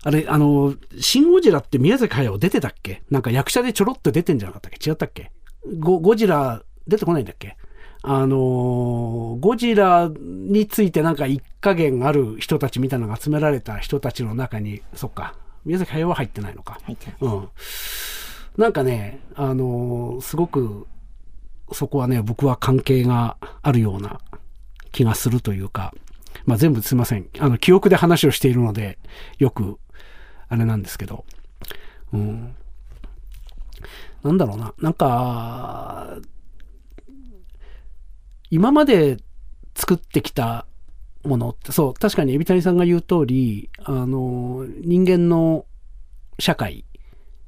[0.01, 3.03] あれ、あの、シン・ゴジラって宮崎駿出てたっけ？
[3.11, 4.89] なんか役者でちょろっと出てんじゃなかったっけ？
[4.89, 5.31] 違ったっけ？
[5.77, 7.57] ゴゴジラ出てこないんだっけ？
[8.01, 15.35] あのゴジラについてなんか一加減ある人たちみたいなのが集められた人たちの中に、そっか、
[15.65, 16.79] 宮崎駿は入ってないのか。
[16.83, 17.49] 入ってないうん。
[18.57, 20.87] なんかね、あのすごく、
[21.71, 24.19] そこはね、僕は関係があるような
[24.91, 25.93] 気がするというか、
[26.45, 27.27] まあ全部すいません。
[27.39, 28.97] あの、記憶で話をしているので、
[29.37, 29.77] よく、
[30.47, 31.25] あれなんですけど、
[32.13, 32.55] うん。
[34.23, 34.73] なんだろうな。
[34.79, 36.17] なんか、
[38.51, 39.17] 今まで
[39.75, 40.65] 作ってきた
[41.23, 45.65] ものって、そう、確かに海老谷さんが言う通り、あの、人間の
[46.39, 46.85] 社会、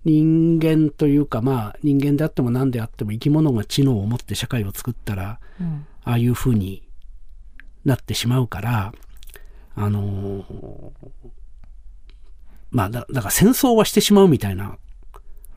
[0.04, 5.86] 人間というか、まあ、人間であっても何であっても生き物が知能を持って社会を作ったら、うん。
[6.04, 6.88] ああいう風に
[7.86, 8.94] なってしまうから、
[9.76, 10.92] あのー
[12.72, 14.78] まあだ、だから戦争はしてしまうみたいな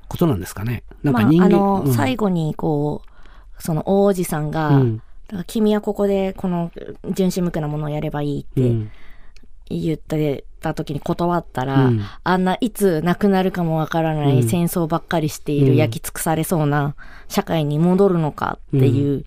[0.09, 0.83] ことなんですかね。
[1.03, 1.95] なんまあ、か人間、あの、うん。
[1.95, 3.03] 最後にこ
[3.59, 5.03] う、その王子さんが、うん
[5.47, 6.71] 君はここでこの
[7.11, 8.91] 純真無垢なものをやればいいってうん
[9.71, 16.95] 言ってた時に断ったら、うんあんないつ亡くなるかもわからないうん戦争ばっかりしている、うん焼き尽くされそうな
[17.29, 19.25] 社会に戻るのかっていう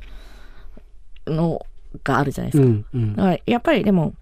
[1.25, 1.65] の
[2.03, 2.67] があるじゃないですか。
[2.67, 4.13] うんうんだからやっぱりでも、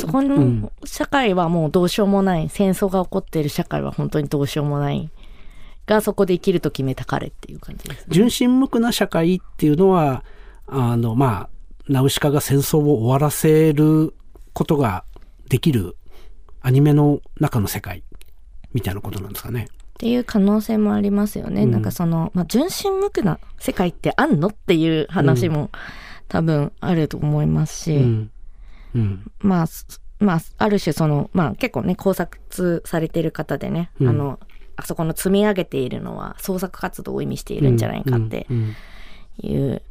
[0.00, 5.10] そこうんの社会はもうどうしようもない、戦争が起こっている社会は本当にどうしようもない。
[5.86, 8.06] がそこで生きると決めた彼っていう感じですね。
[8.08, 10.22] 純真無垢な社会っていうのは、
[10.68, 11.50] あの、まあ、
[11.88, 14.14] ナウシカが戦争を終わらせる
[14.52, 15.04] ことが
[15.48, 15.96] できる
[16.60, 18.02] アニメの中の世界
[18.72, 19.68] みたいなことなんですかね。
[19.70, 21.62] っていう可能性もありますよね。
[21.62, 25.70] うんなんかその、まあ、純真無垢な世界ってあんのっていう話も
[26.28, 28.30] 多分あると思いますし、うん。
[28.94, 29.30] うん。
[29.40, 34.38] まあ、すまあ、ある種その、まあ結構ね、考察されてる方でね、うんあの、
[34.78, 38.74] あそこの積み上げているのは創作活動を意味しているんじゃないかってうん
[39.40, 39.82] いう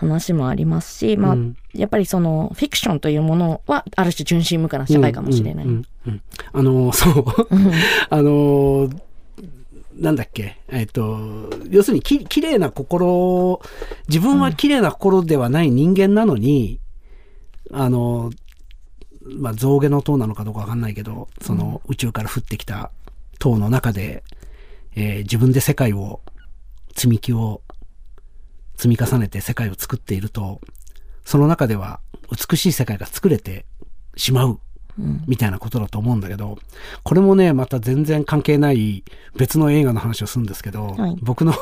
[0.00, 1.56] 話もありますし、まあ、うん。
[1.74, 5.66] やっぱりそのフィクションというものはある種純真無垢な社会かもしれない。
[5.66, 6.22] うんうんうん。
[6.52, 7.24] あの、そう。
[8.08, 8.90] あの、
[9.94, 13.60] なんだっけ、えっと、要するにき、綺麗な心、
[14.08, 16.80] 自分は綺麗な心ではない人間なのに、
[17.70, 18.30] あの、
[19.22, 22.90] まあ、象牙の塔なのかどうかわかんないけど、その宇宙から降ってきた
[23.38, 24.24] 塔の中で、
[24.96, 26.20] えー自分で世界を、
[26.96, 27.60] 積み木を
[28.80, 30.62] 積み重ねて世界を作っていると、
[31.26, 33.66] その中では美しい世界が作れて
[34.16, 34.60] しまう
[34.98, 35.24] うん。
[35.28, 36.58] みたいなことだと思うんだけど、
[37.04, 39.04] これもね、また全然関係ない
[39.36, 41.16] 別の映画の話をするんですけど、はい。
[41.20, 41.60] 僕の 好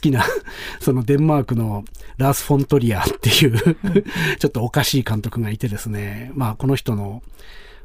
[0.00, 0.24] きな、
[0.80, 1.84] そのデンマークの
[2.16, 3.58] ラース・フォントリアっていう、
[4.38, 7.22] ちょっとおかしい監督がいてですね、まあこの人の、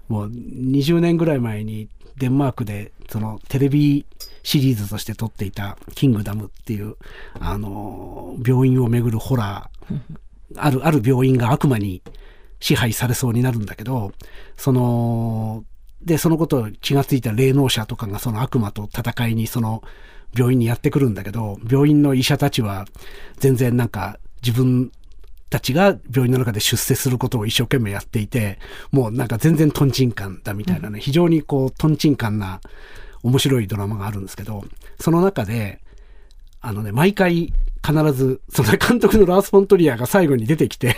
[0.10, 4.06] もう20年ぐらい前にデンマークで、そのテレビ
[4.44, 6.96] シリーズとして撮っていたキングダムっていう、
[7.40, 10.00] あの、病院をめぐるホラー、
[10.58, 12.02] ある、ある病院が悪魔に
[12.60, 14.14] 支配されそうになるんだけど、
[14.58, 15.64] その、
[16.02, 19.84] で、そのことを気がついた霊能者とかがその悪魔と戦いにその
[20.36, 22.86] 病院にやってくるんだけど、病院の医者たちは
[23.38, 24.92] 全然なんか自分
[25.52, 28.58] たちが病院の中で出世することを一生懸命やっていて、
[28.92, 32.62] もうなんか全然トンチンカンだみたいなね、非常にこうトンチンカンな
[33.22, 34.64] 面白いドラマがあるんですけど、
[35.00, 35.82] その中で、
[36.62, 37.54] あのね、毎回
[37.86, 40.96] 必ず、その監督のラース・フォントリアが最後に出てきて、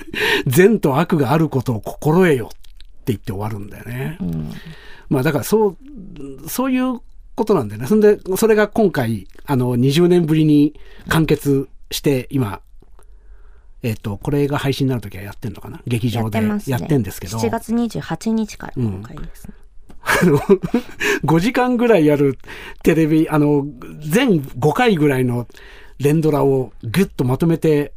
[0.46, 2.56] 善と悪があることを心得よって
[3.06, 4.18] 言って終わるんだよね。
[4.20, 4.52] うん
[5.08, 5.76] まあだからそう、
[6.48, 7.00] そういう
[7.34, 7.86] ことなんだよね。
[7.86, 10.74] そんで、それが今回、あの、20年ぶりに
[11.08, 12.60] 完結して、今、
[13.84, 15.80] えっ、と、これが配信になるときはやってんのかな？
[15.86, 16.40] 劇や場で。
[16.66, 17.36] やってんですけど。
[17.36, 19.54] 7月28日から公開ですね。
[20.00, 20.38] あの、
[21.24, 22.38] 5時間ぐらいやる
[22.82, 23.66] テレビ、あの、
[24.00, 25.46] 全5回ぐらいの
[25.98, 27.92] 連ドラをぐっとまとめて、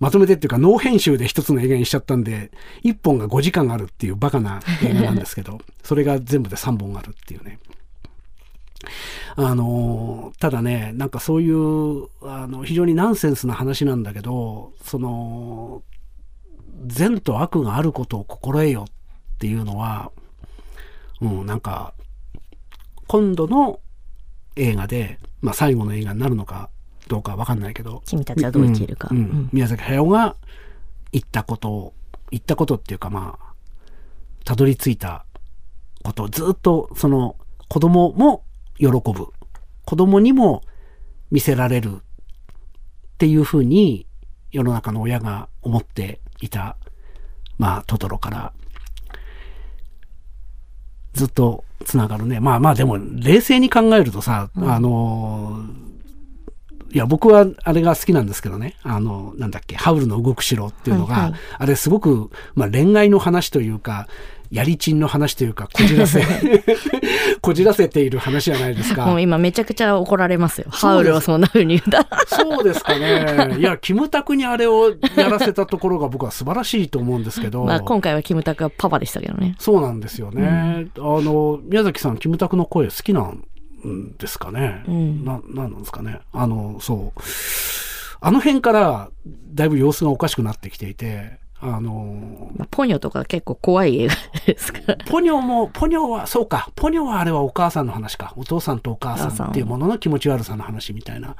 [0.00, 2.50] まとめてっていうか、ノー編集で一つの映画にしちゃったんで、
[2.84, 7.58] 1本が5時間あるっていうバカな映画なんですけど、 それが全部で3本あるっていうね。
[9.36, 15.82] あの、ただね、なんかそういう、あの、非常にナンセンスな話なんだけど、その、
[16.86, 20.12] 善と悪があることを心得よっていうのは、
[21.20, 21.94] うん、なんか、
[23.06, 23.80] 今度の
[24.56, 26.70] 映画で、まあ最後の映画になるのか
[27.08, 29.08] どうかわかんないけど、君たちはどう生きるか。
[29.10, 30.36] うんうんうん宮崎駿が
[31.10, 31.94] 言ったことを、
[32.30, 33.54] 言ったことっていうかまあ、
[34.44, 35.24] たどり着いた
[36.02, 37.36] ことをずっとその
[37.68, 38.44] 子供も
[38.78, 39.28] 喜ぶ。
[39.84, 40.62] 子供にも
[41.30, 42.00] 見せられるっ
[43.18, 44.06] ていうふうに
[44.52, 46.76] 世の中の親が思っていた、
[47.58, 48.52] まあトトロから
[51.12, 52.40] ずっとつながるね。
[52.40, 55.64] まあまあでも冷静に考えるとさ、あの
[56.90, 58.76] いや、僕はあれが好きなんですけどね。
[58.82, 64.08] あの、なんだっけ、ハウルの動く城っていうのが、はいはいあれすごく、まあ恋愛の話というか、
[64.50, 66.22] やりちんの話というか、こじらせ、
[67.42, 69.04] こじらせている話じゃないですか。
[69.06, 70.66] もう今めちゃくちゃ怒られますよ。
[70.70, 72.26] ハウルをそんな風に言ったら。
[72.26, 73.56] そうですかね。
[73.60, 77.64] いや、キムタクにあれをやらせたところが僕は素晴らしいと思うんですけど。
[77.64, 79.54] まあ今回はキムタクはパパでしたけどね。
[79.58, 80.86] そうなんですよね。
[80.96, 83.44] あの、宮崎さん、キムタクの声好きなん
[84.18, 84.82] ですかね。
[84.88, 86.20] うんな、なんなんですかね。
[86.32, 87.20] あの、そう。
[88.20, 89.10] あの辺から、
[89.54, 94.14] だいぶ様子がおかしくなってきていて、あの、まあ、ポニョとか結構怖い映画
[94.46, 94.80] ですか？
[94.86, 94.96] ら。
[95.06, 98.32] ポニョも、ポニョは、そうか、ポニョはあれはお母さんの話か。
[98.36, 101.34] お父さんとお母さんっていうものの気持ち悪さの話みたいな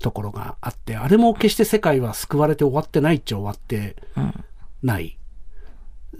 [0.00, 4.44] ところがあって、あれも決して世界は救われて終わってないっちゃ終わってうん。
[4.82, 5.16] ない。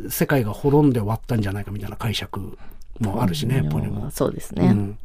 [0.09, 2.57] 世界が滅んで終わったんじゃないかみたいな解釈
[3.01, 4.11] もあるしね、うんポニョも。
[4.11, 4.67] そうですね。
[4.67, 4.99] うん。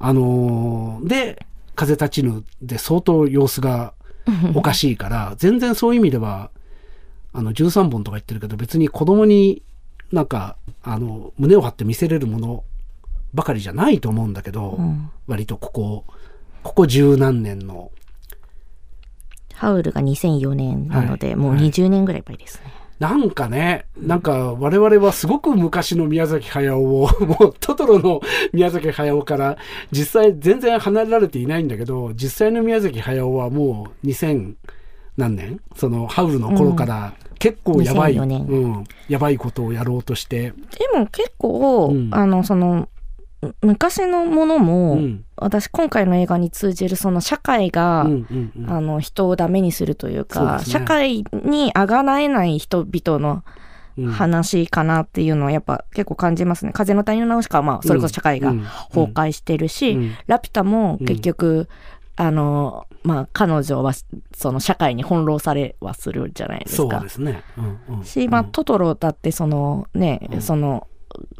[0.00, 3.94] あのーで、風立ちぬで相当様子が
[4.54, 6.50] おかしいから、全然そういう意味では、
[7.32, 9.62] あの、13本とか言ってるけど、別に子供に
[10.12, 12.64] なんか、あの、胸を張って見せれるもの
[13.34, 15.10] ばかりじゃないと思うんだけど、うん。
[15.26, 16.04] 割とここ、
[16.62, 17.90] ここ十何年の、
[19.54, 21.60] ハウルが2004年なので、もうはい。
[21.60, 22.72] はい20年ぐらい前ですね。
[22.98, 28.20] なんかね、なんか我々はすごく昔の宮崎駿を、 もうトトロの
[28.52, 29.56] 宮崎駿から
[29.92, 34.54] 実際全然離れられていないんだけど、実際の宮崎駿はもう2000
[35.18, 35.60] 何年？
[35.76, 38.46] そのハウルの頃から結構やばい、2004年。
[38.46, 42.08] うん、やばいことをやろうとして、でも結構、うん。
[42.14, 42.88] あの、その、
[43.42, 48.70] む昔のものも、うん、私今回の映画に通じるその社会が、うん、うん、うん。
[48.70, 50.64] あの人をダメにするというかね。
[50.64, 53.44] 社会にあがなえない人々の
[53.96, 54.12] うん。
[54.12, 56.70] 話かなっていうのはやっぱ結構感じますね。
[56.72, 58.64] 風の谷のナウシカはまあそれこそ社会がうん。
[58.94, 60.14] 崩壊してるし、うん。
[60.28, 61.68] ラピュタも結局、
[62.20, 63.92] あのまあ彼女は
[64.34, 66.98] その社会に翻弄されはするじゃないですか。
[66.98, 67.08] そうで。
[67.08, 67.44] すね。
[67.56, 67.60] う
[67.92, 68.04] んうん。
[68.04, 70.42] し、まあ、トトロだってそのね、うん。
[70.42, 70.88] その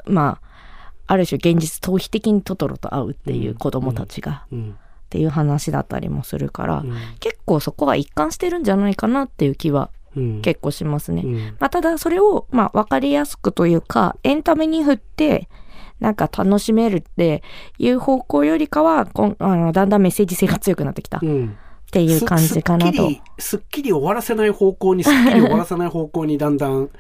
[0.07, 4.71] まあある種現実逃避的にトトロと会うっていう子供たちが、うん。
[4.71, 6.95] っていう話だったりもするから、うん。
[7.19, 10.43] 結構そこは一貫してるんじゃないかなっていう気はうん。
[10.43, 11.23] 結構しますね。
[11.25, 11.57] うん。
[11.59, 15.49] まあ、ただそれをまあ分かりやすくというかエンタメに振って
[16.01, 17.43] なんか楽しめるって
[17.79, 21.57] いう方向よりかはこんあのだんだんメッセージ性が強くなってきたっうん
[21.91, 23.09] ていう感じかなとすすっき。
[23.09, 26.91] り、すっきり終わらせない方向に、すっきり終わらせない方向にだんだん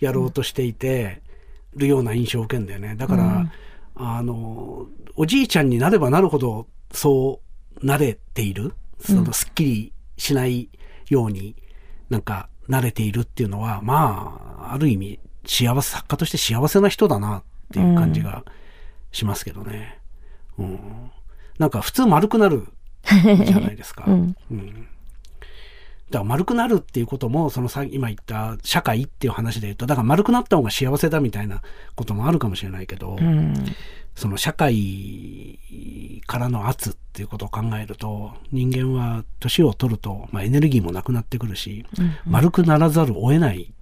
[0.00, 1.20] やろうとしていて、
[1.76, 2.96] るような印象を受けるんだよね。
[2.96, 3.50] だから、うん
[3.94, 4.86] あの、
[5.16, 7.40] おじいちゃんになればなるほど、そ
[7.82, 8.74] うなれている。
[9.00, 10.70] その、すっきりしない
[11.08, 11.54] ように、
[12.08, 18.44] なんか、慣れているっていうのは、まあ、ある意味、幸せ、作家として幸せな人だなっていう感じが
[19.10, 19.98] しますけどね。
[20.58, 21.10] うん。
[21.58, 22.68] なんか、普通丸くなる
[23.04, 24.04] じゃないですか。
[24.06, 24.86] うんうん
[26.10, 31.62] だから丸くなるっていうことも、そのさ今言った社会っていう話で言うと、だから丸くなった方が幸せだみたいな
[31.94, 33.54] こともあるかもしれないけど、うん
[34.14, 35.58] その社会
[36.26, 41.86] からの圧っていうことを考えると、人間は年を取ると、まあ、エネルギーもなくなってくるし、
[42.26, 43.72] 丸くならざるを得ない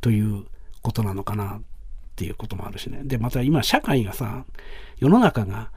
[0.00, 0.44] という
[0.82, 1.60] ことなのかなっ
[2.16, 3.02] ていうこともあるしね。
[3.04, 4.44] で、また今社会がさ、
[4.98, 5.70] 世の中が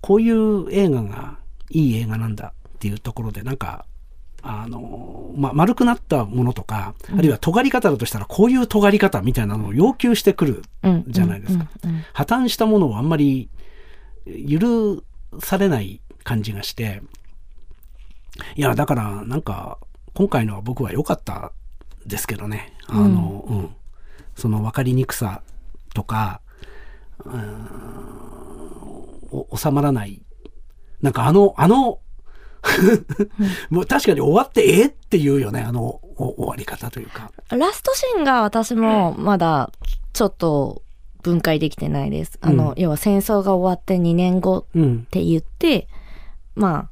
[0.00, 1.38] こういう映画が
[1.70, 3.86] いい映画なんだっていうところで、なんか、
[4.42, 11.66] あの、まあ、丸くなったものとか、あるいは尖り方だとしたらこういう尖り方みたいなのを要求してくるうんじゃないですか。
[11.82, 13.48] うんうん破綻したものをあんまり
[14.26, 15.02] 許
[15.40, 17.02] されない感じがして、
[18.54, 19.78] いや、だから、なんか、
[20.14, 21.52] 今回のは僕は良かった
[22.06, 22.72] ですけどね。
[22.86, 23.70] あの、うん。
[24.34, 25.42] その分かりにくさ
[25.96, 26.42] とか、
[29.56, 30.22] 収まらない。
[31.00, 32.00] なんかあの、あの、
[33.70, 37.32] もう確かに終わってええっていうよね、あのお終わり方というか。
[37.48, 39.70] ラストシーンが私もまだ
[40.12, 40.82] ちょっと
[41.22, 42.38] 分解できてないです。
[42.42, 45.10] あの、うん要は戦争が終わって2年後うんっ。
[45.10, 45.88] て言って、
[46.54, 46.90] まあ、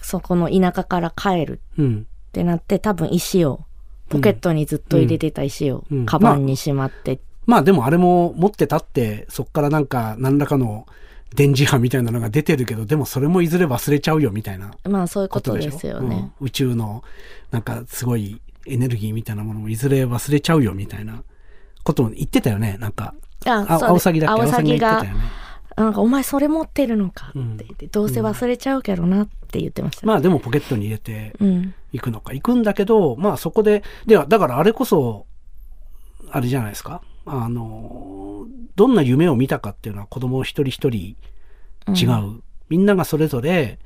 [0.00, 2.06] そこの田舎から帰るうん。
[2.28, 3.66] ってなって、多分石を、
[4.08, 10.86] ポケットにずっと入れてた石をうん、カバンにしまって、まあでもあれも持ってたって、そっからなんか何らかの
[11.34, 16.32] 電磁波みたいなのが出てるけど、でもそれもいずれ忘れちゃうよみたいなまあそういうこことですよね。
[16.40, 17.02] うん宇宙の
[17.50, 21.22] なんかすごいエネルギーみたいなものもいずれ忘れちゃうよみたいな
[21.82, 22.76] ことも言ってたよね。
[22.78, 23.14] なんか、
[23.44, 24.42] ああアオサギだっけ？
[24.42, 25.42] アオサギがアオサギが言ってたよね。
[25.74, 30.06] なんかお前それ持ってるのかって言って、どうせ忘れちゃうけどなって言ってました。
[30.06, 31.74] まあでもポケットに入れてうん。
[31.92, 32.34] いくのか。
[32.34, 35.26] 行くんだけど、まあそこで、では、だからあれこそ、
[36.30, 37.02] あれじゃないですか？
[37.24, 41.16] あの、どんな夢を見たかっていうのは子供一人一人
[41.88, 42.42] 違う。
[42.68, 43.78] みんながそれぞれ、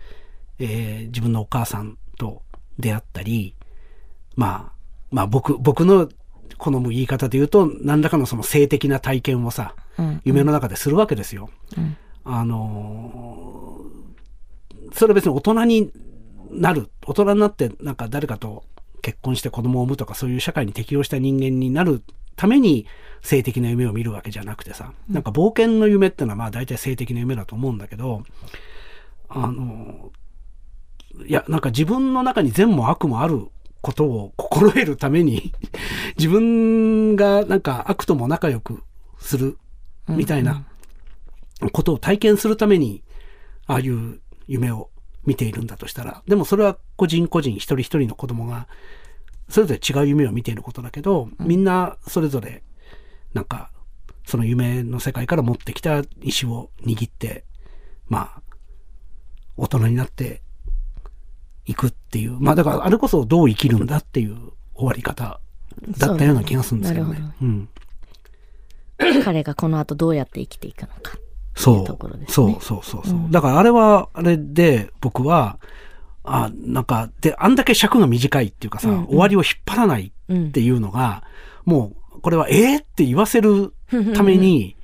[0.59, 2.43] えー自分のお母さんと
[2.79, 3.55] 出会ったり、
[4.37, 4.73] まあ、
[5.11, 6.09] まあ僕、僕の
[6.59, 10.21] 好む言い方で言うと、何らかのその性的な体験をさ、うん。
[10.25, 11.51] 夢の中でするわけですよ。
[11.77, 13.97] うんあのー
[14.93, 15.93] それは別に大人に
[16.51, 18.65] なる、大人になってなんか誰かと
[19.07, 22.03] 結婚して子供を産むとかそういう社会に適応した人間になる
[22.35, 22.89] ために
[23.23, 28.25] 性的な夢を見るわけじゃなくてさ、なんか冒険の夢ってのはまあ大体性的な夢だと思うんだけど、
[29.29, 33.47] あのーいや、なんか自分の中に善も悪もある
[33.81, 35.53] ことを心得るために、
[36.19, 38.83] 自分がなんか悪とも仲良く
[39.19, 39.57] する
[40.09, 40.65] みたいな
[41.73, 43.05] ことを体験するために、
[43.67, 44.91] ああいう夢を
[45.27, 48.69] 見ているんだとしたら、でもそれは個人個人一人一人の子供が、
[49.49, 52.63] それぞれ違う夢を見ていることだけど、みんなそれぞれ、
[53.35, 53.71] なんか、
[54.25, 57.45] その夢の世界から持ってきた石を握って、
[58.09, 58.43] まあ、
[59.57, 60.43] 大人になって
[61.65, 62.39] いくっていう。
[62.41, 64.37] まあだから、あれこそどう生きるんだっていう
[64.75, 65.41] 終わり方
[65.99, 67.21] だったような気がするんですけどね。
[67.41, 67.69] うん。
[69.25, 71.19] 彼がこの後どうやって生きていくのか。
[71.57, 71.87] そう。
[71.87, 72.27] そうね。
[72.29, 73.31] そうそうそう。
[73.31, 75.59] だからあれは、あれで僕は、
[76.23, 79.07] あ、なんか、で、あんだけ尺が短いっていうかさ、うんうん。
[79.07, 81.25] 終わりを引っ張らないうんっていうのが、
[81.65, 83.73] もう、これは、えー、って言わせる
[84.15, 84.77] ために、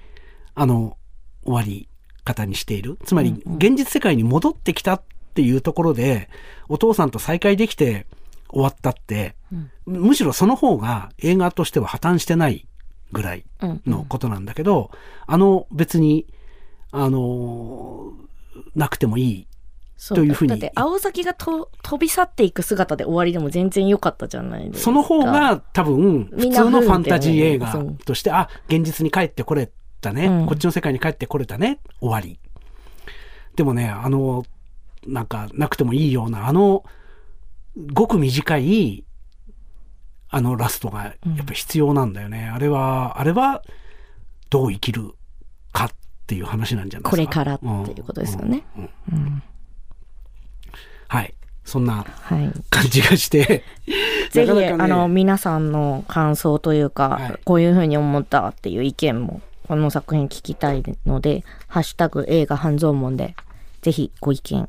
[0.55, 0.97] あの、
[1.45, 1.89] 終わり
[2.25, 2.99] 方にしている。
[3.05, 3.57] つまり、うんうん。
[3.57, 5.03] 現実世界に戻ってきたっ
[5.35, 6.29] ていうところで、
[6.69, 8.07] お父さんと再会できて
[8.49, 9.71] 終わったって、うん。
[10.07, 12.67] むしろその方が映画としては破綻してない
[13.13, 14.91] ぐらいうんのことなんだけど、
[15.27, 16.27] あの別に、
[16.93, 18.13] あの
[18.75, 19.47] なくてもいい。
[19.97, 24.85] そというふうにだって青崎がと飛び去っていく姿で終わりでも全然良かったじゃないですか。
[24.87, 27.73] その方が多分、普通のファンタジー映画
[28.05, 29.71] として、あ、現実に帰ってこれ
[30.01, 32.41] たね、うんこっちの世界に帰ってこれたね、終わり。
[33.55, 34.45] でもね、あの、
[35.07, 36.85] なんか、なくてもいいような、あの、
[37.93, 39.05] ごく短い、
[40.29, 41.11] あのラストが、や
[41.43, 42.51] っぱ必要なんだよね。
[42.53, 43.63] あれは、あれは、
[44.51, 45.13] どう生きる
[45.73, 45.91] かっ
[46.27, 47.11] ていう話なんじゃないですか。
[47.11, 48.65] これからっていうことですよね。
[48.77, 49.43] うんうんうん
[51.09, 51.35] はい。
[51.65, 52.51] そんなはい。
[52.71, 53.65] 感じがして、
[54.33, 63.37] ぜひ、なかなかねあの、皆さんの感想というか、はいこういうふうに思ったっていう意見も、この作品聞きたいので、ハッシュタグ映画半蔵門で、
[63.83, 64.69] ぜひご意見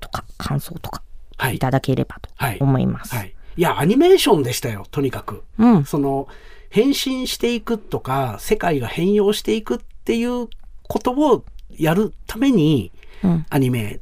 [0.00, 1.02] とか感想とか
[1.36, 3.14] はいいただければとはい思います。
[3.14, 3.34] はい。
[3.56, 5.44] いや、アニメーションでしたよ、とにかく。
[5.58, 5.84] うん。
[5.84, 6.28] その、
[6.70, 10.48] 変身していくとか、世界が変容していくっていう
[10.88, 13.46] ことをやるために、うん。
[13.48, 14.00] アニメ。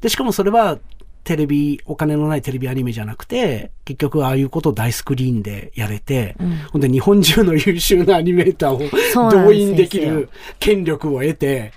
[0.00, 0.78] で、しかもそれは、
[1.24, 10.28] テレビ、お金のないテレビアニメじゃなくて、結局ああいうことを大スクリーンでやれて、うんほんで日本中の優秀なアニメーターを動員できる
[10.58, 11.72] 権力を得て、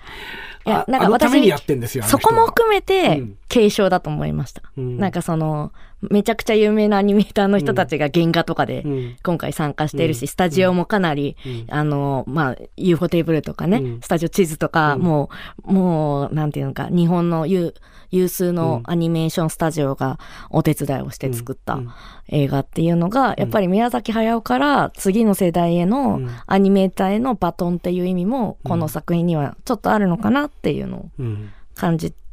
[0.66, 2.04] いやあなんか私あのためにやってんですよ。
[2.04, 4.64] あのそこも含めてうん、継承だと思いました。
[4.78, 5.72] うんなんかその、
[6.02, 9.16] めちゃくちゃ有名なアニメーターの人たちが原画とかでうん。
[9.24, 10.28] 今回参加しているし、うん。
[10.28, 11.66] スタジオもかなり、うん。
[11.70, 14.02] あの、まあ、UFO テーブルとかね、うん。
[14.02, 15.02] スタジオ地図とか、うん。
[15.02, 15.30] も
[15.68, 17.74] う、もう、なんていうのか、日本の有
[18.10, 20.18] 有数のアニメーションスタジオが
[20.50, 21.90] お手伝いをして作ったうん。
[22.30, 26.30] 映画っていうのが、やっぱり宮崎駿から次の世代へのうん。
[26.46, 31.50] アニメーターへのバトンっていう意味も、この作品にはちょっとあるのかなっていうのをうん。
[31.74, 32.27] 感じて、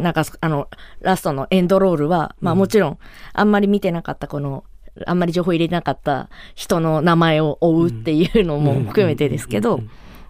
[0.00, 0.68] なんか、あの、
[1.00, 2.98] ラストのエンドロールは、まあもちろん、
[3.32, 4.64] あんまり見てなかったこの、
[5.06, 9.80] あんまり情報入れなかった人の名前を追うっていうのも含めてですけど、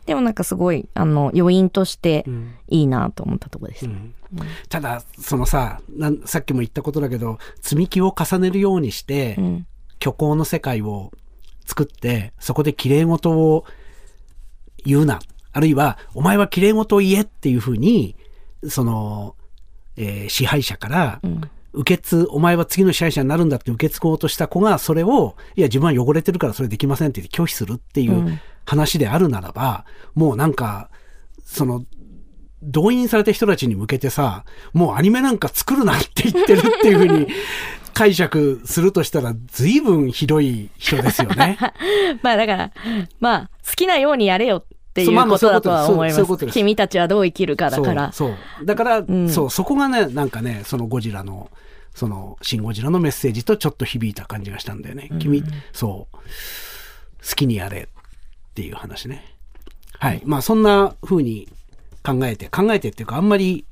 [0.06, 3.86] でもなんかすごい、あの、余韻としてうんいいなと思ったところです。
[3.86, 4.14] うん
[4.68, 5.80] ただ、そのさ
[6.26, 9.66] さっきも言ったことだけど、積み木を重ねるようにして、うん。
[10.02, 11.12] 虚構の世界を
[11.64, 13.64] 作って、そこで綺麗事を
[14.84, 15.18] 言うな。
[15.52, 18.16] あるいは、お前は綺麗事を言えっていうふうに、
[18.66, 19.36] その、
[19.96, 21.50] えー支配者から、うん。
[21.74, 30.90] 受け継、お前は次の支配者になるんだって受け継ごうとした子が、それを、いや、自分は汚れてるからそれできませんって言って拒否するっていううん話であるならば、もうなんか、
[31.42, 31.84] その、
[32.62, 34.44] 動員された人たちに向けてさ、
[34.74, 37.28] もうアニメなんか作るなって言ってるっていうふうに
[37.94, 41.56] 解釈するとしたら、随分ひどい人ですよね。
[42.22, 42.72] まあだから、
[43.20, 44.64] まあ、好きなようにやれよっ
[44.98, 46.46] ていそうことだとは思います。
[46.48, 48.12] 君たちはどう生きるかだから。
[48.12, 48.28] そう。
[48.30, 51.50] そうだから、んそう、そこがね、なんかね、そのゴジラの、
[51.94, 55.10] その、シン・ゴジラのメッセージとちょっと響いた感じがしたんだよね。
[55.18, 55.42] 君、
[55.72, 59.24] そう、好きにやれっていう話ね。
[59.98, 60.22] はい。
[60.24, 61.48] まあ、そんな風に
[62.04, 63.66] 考えて、考えてっていうか、あんまり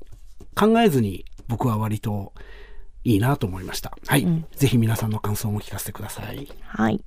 [0.54, 2.32] 考えずに僕は割と
[3.04, 3.96] いいなと思いました。
[4.06, 4.26] はい。
[4.56, 6.48] ぜひ皆さんの感想も聞かせてください。
[6.66, 7.00] はい。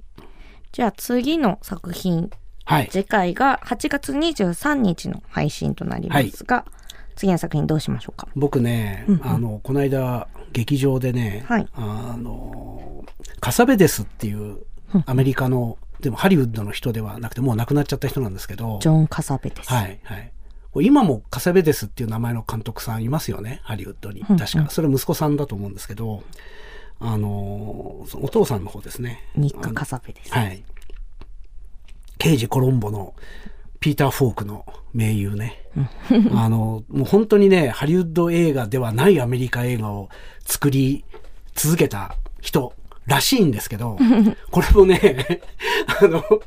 [0.71, 2.29] じゃあ次の作品、
[2.69, 2.89] はい。
[2.91, 6.65] 次回が8月23日の配信となりますが、
[7.15, 8.27] 次の作品どうしましょうか？
[8.35, 13.03] 僕ね、あの、この間、劇場でね、はいあの、
[13.39, 14.59] カサベデスっていう
[15.07, 19.73] アメリカの、でもハリウッドの人ではなくて、もう亡くなっちゃった人なんですけどジ、ョン・カサベです。
[19.73, 20.31] はい、はい。
[20.81, 24.21] 今もカサベデスっていう名前の監督さんいますよね、ハリウッドに。
[24.21, 24.69] 確か。
[24.69, 26.21] それ息子さんだと思うんですけど、
[26.99, 29.23] あのお父さんの方ですね。
[29.35, 30.31] ニック・カサベです。
[30.31, 30.63] はい。
[32.19, 33.15] 刑事コロンボの
[33.79, 35.63] ピーター・フォークの名優ね。
[36.35, 40.09] あの、もう本当にね、ハリウッド映画ではないアメリカ映画を
[40.45, 41.05] 作り
[41.55, 42.73] 続けた人
[43.05, 43.97] らしいんですけど、
[44.51, 45.41] これもね、
[46.01, 46.43] あの、フ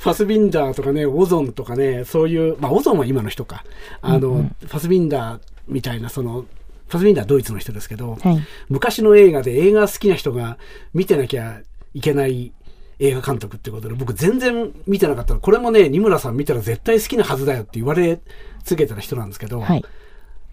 [0.00, 3.64] ァスビンダーとかね、オゾンとかね、そういう、まあオゾンは今の人か。
[4.00, 6.46] あの、ファスビンダーみたいな、その、
[6.88, 8.42] ファスビンダーはドイツの人ですけど、はい。
[8.68, 10.56] 昔の映画で映画好きな人が
[10.94, 11.60] 見てなきゃ
[11.92, 12.52] いけない
[12.98, 15.40] 映画監督ってことで、僕全然見てなかったの。
[15.40, 18.20] これもね、二村さん見たら絶対好きなはずだよって言われ
[18.62, 19.84] 続けてた人なんですけど、はい。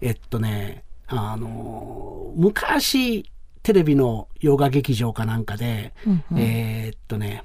[0.00, 3.30] えっとね、あの、昔、
[3.62, 7.44] テレビの洋画劇場かなんかで、うんうんえーっとね、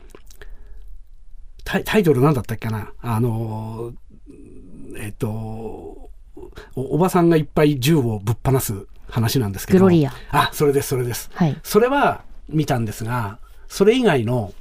[1.63, 2.91] タイタイトルなんだったっけな？
[3.01, 3.93] あの、
[4.97, 6.09] えっと、お
[6.75, 9.79] おばさんがいっぱい銃をぶっ放す話なんですけど。
[9.79, 10.13] グロリア。
[10.31, 11.29] あ、それです、それです。
[11.33, 11.55] はい。
[11.61, 13.37] それは見たんですが、
[13.67, 14.53] それ以外の、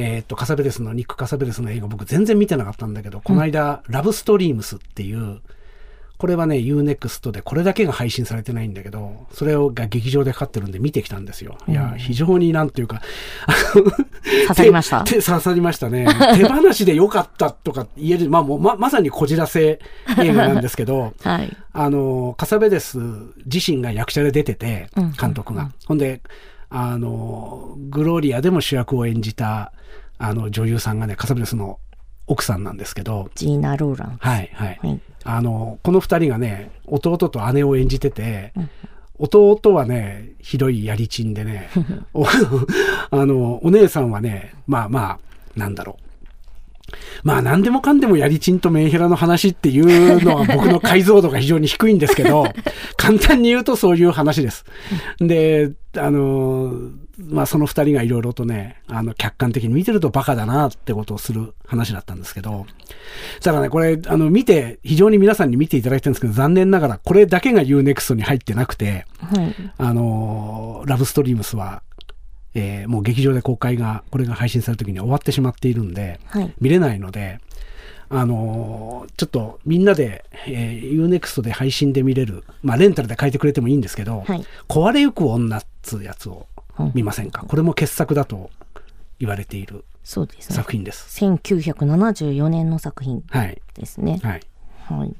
[0.00, 5.40] えーっと、カサベレスの、ニック・カサベレスの映画僕全然見てなかったんだけど、この間、ラブストリームスっていう、
[6.16, 11.56] これはね、UNEXT でこれだけが配信されてないんだけど、それをが劇場でかかってるんで見てきたんですよ。
[11.66, 13.00] いや、非常になんていうか、
[14.48, 15.04] 刺さりました？
[15.04, 16.06] 刺さりましたね。
[16.36, 19.80] 手放しで良かったとか言える、まあもうま、まさにこじらせ
[20.18, 21.56] 映画なんですけど、 はい。
[21.72, 22.98] あの、カサベデス
[23.46, 25.70] 自身が役者で出ててうん、監督が。
[25.86, 26.20] ほんで、
[26.70, 29.72] あの、グローリアでも主役を演じた、
[30.18, 31.78] あの、女優さんがね、カサベデスの
[32.26, 34.16] 奥さんなんですけど、ジーナ・ローラン。
[34.20, 34.78] はい、はい。
[34.80, 35.00] はい。
[35.24, 38.52] あの、この二人がね、弟と姉を演じてて、
[39.18, 41.68] 弟はね、ひどいやりちんでね、
[42.14, 42.24] お
[43.10, 45.18] あの、お姉さんはね、まあまあ、
[45.56, 46.09] なんだろう。
[47.22, 52.44] まあ何でもかんでもやりちんとメンヘラの話っていうのは僕の解像度が非常に低いんですけど、
[52.96, 54.64] 簡単に言うとそういう話です。
[55.18, 56.72] で、あの、
[57.28, 62.66] まあその二人がいろいろとね、あの客観的に見てるとバカだなってことをする話だったんですけど、
[63.42, 69.54] だからね、これ、あの見て、非常に皆さんに見ていただきたいんですけど、残念ながらこれだけが UNEXT に入ってなくて、はい。
[69.76, 71.82] あの、ラブストリームスは、
[72.54, 76.52] えーもう劇場で公開が、これが配信される時には終わってしまっているんで、はい。
[76.60, 77.38] 見れないので、
[78.08, 86.46] あのーちょっとみんなで、えー、UNEXT で配信で見れる、まあレンタルで書いてくれてもいいんですけど、はい壊れゆく女っつうやつを
[86.78, 88.50] うん見ませんか、これも傑作だと
[89.18, 90.56] 言われているそうですね。
[90.56, 91.22] 作品です。
[91.24, 93.60] 1974年の作品はい。
[93.74, 94.18] ですね。
[94.22, 94.40] はい。
[94.86, 95.14] はい。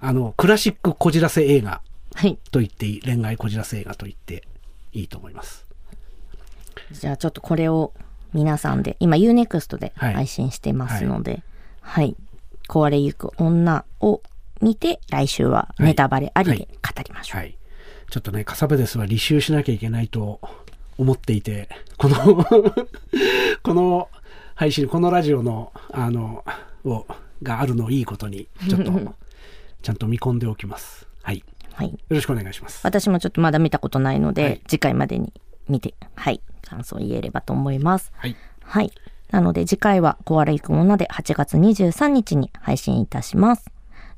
[0.00, 1.80] あの、クラシックこじらせ映画
[2.14, 2.38] はい。
[2.50, 4.44] と言っていい、恋愛こじらせ映画と言って
[4.92, 5.63] いいと思います。
[6.92, 7.92] じゃあちょっとこれを
[8.32, 11.42] 皆さんで、今 UNEXT ではい配信してますので、
[11.80, 12.16] はい。
[12.68, 14.22] 壊れゆく女を
[14.60, 17.40] 見て、来週はネタバレありで語りましょう。
[17.40, 17.56] はい。
[18.10, 20.40] ちょっとね、カサベデスは履修しなきゃいけないと
[20.98, 22.44] 思っていて、この
[23.62, 24.08] この
[24.54, 26.44] 配信、このラジオの、あの、
[26.84, 27.06] を、
[27.42, 28.92] があるのをいいことに、ちょっと、
[29.82, 31.06] ちゃんと見込んでおきます。
[31.22, 31.38] はい。
[31.38, 31.98] よはい。
[32.08, 32.80] ろしくお願いします。
[32.84, 35.32] 私もちょっとまだ見たことないので、はい次回までに
[35.68, 36.40] 見て、はい。
[36.62, 38.12] 感想言えればと思います。
[38.16, 38.36] はい。
[38.62, 38.92] はい。
[39.30, 43.70] なので次回は壊れゆく女で8月23日に配信いたします。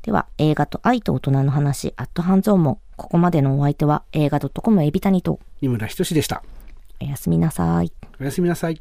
[0.02, 6.44] では映画と愛と大人の話、アットハンズオンも、ここまでのお相手は映画 .com エビタニと、二村仁でした。
[7.00, 7.92] おやすみなさい。
[8.20, 8.80] おやすみなさい。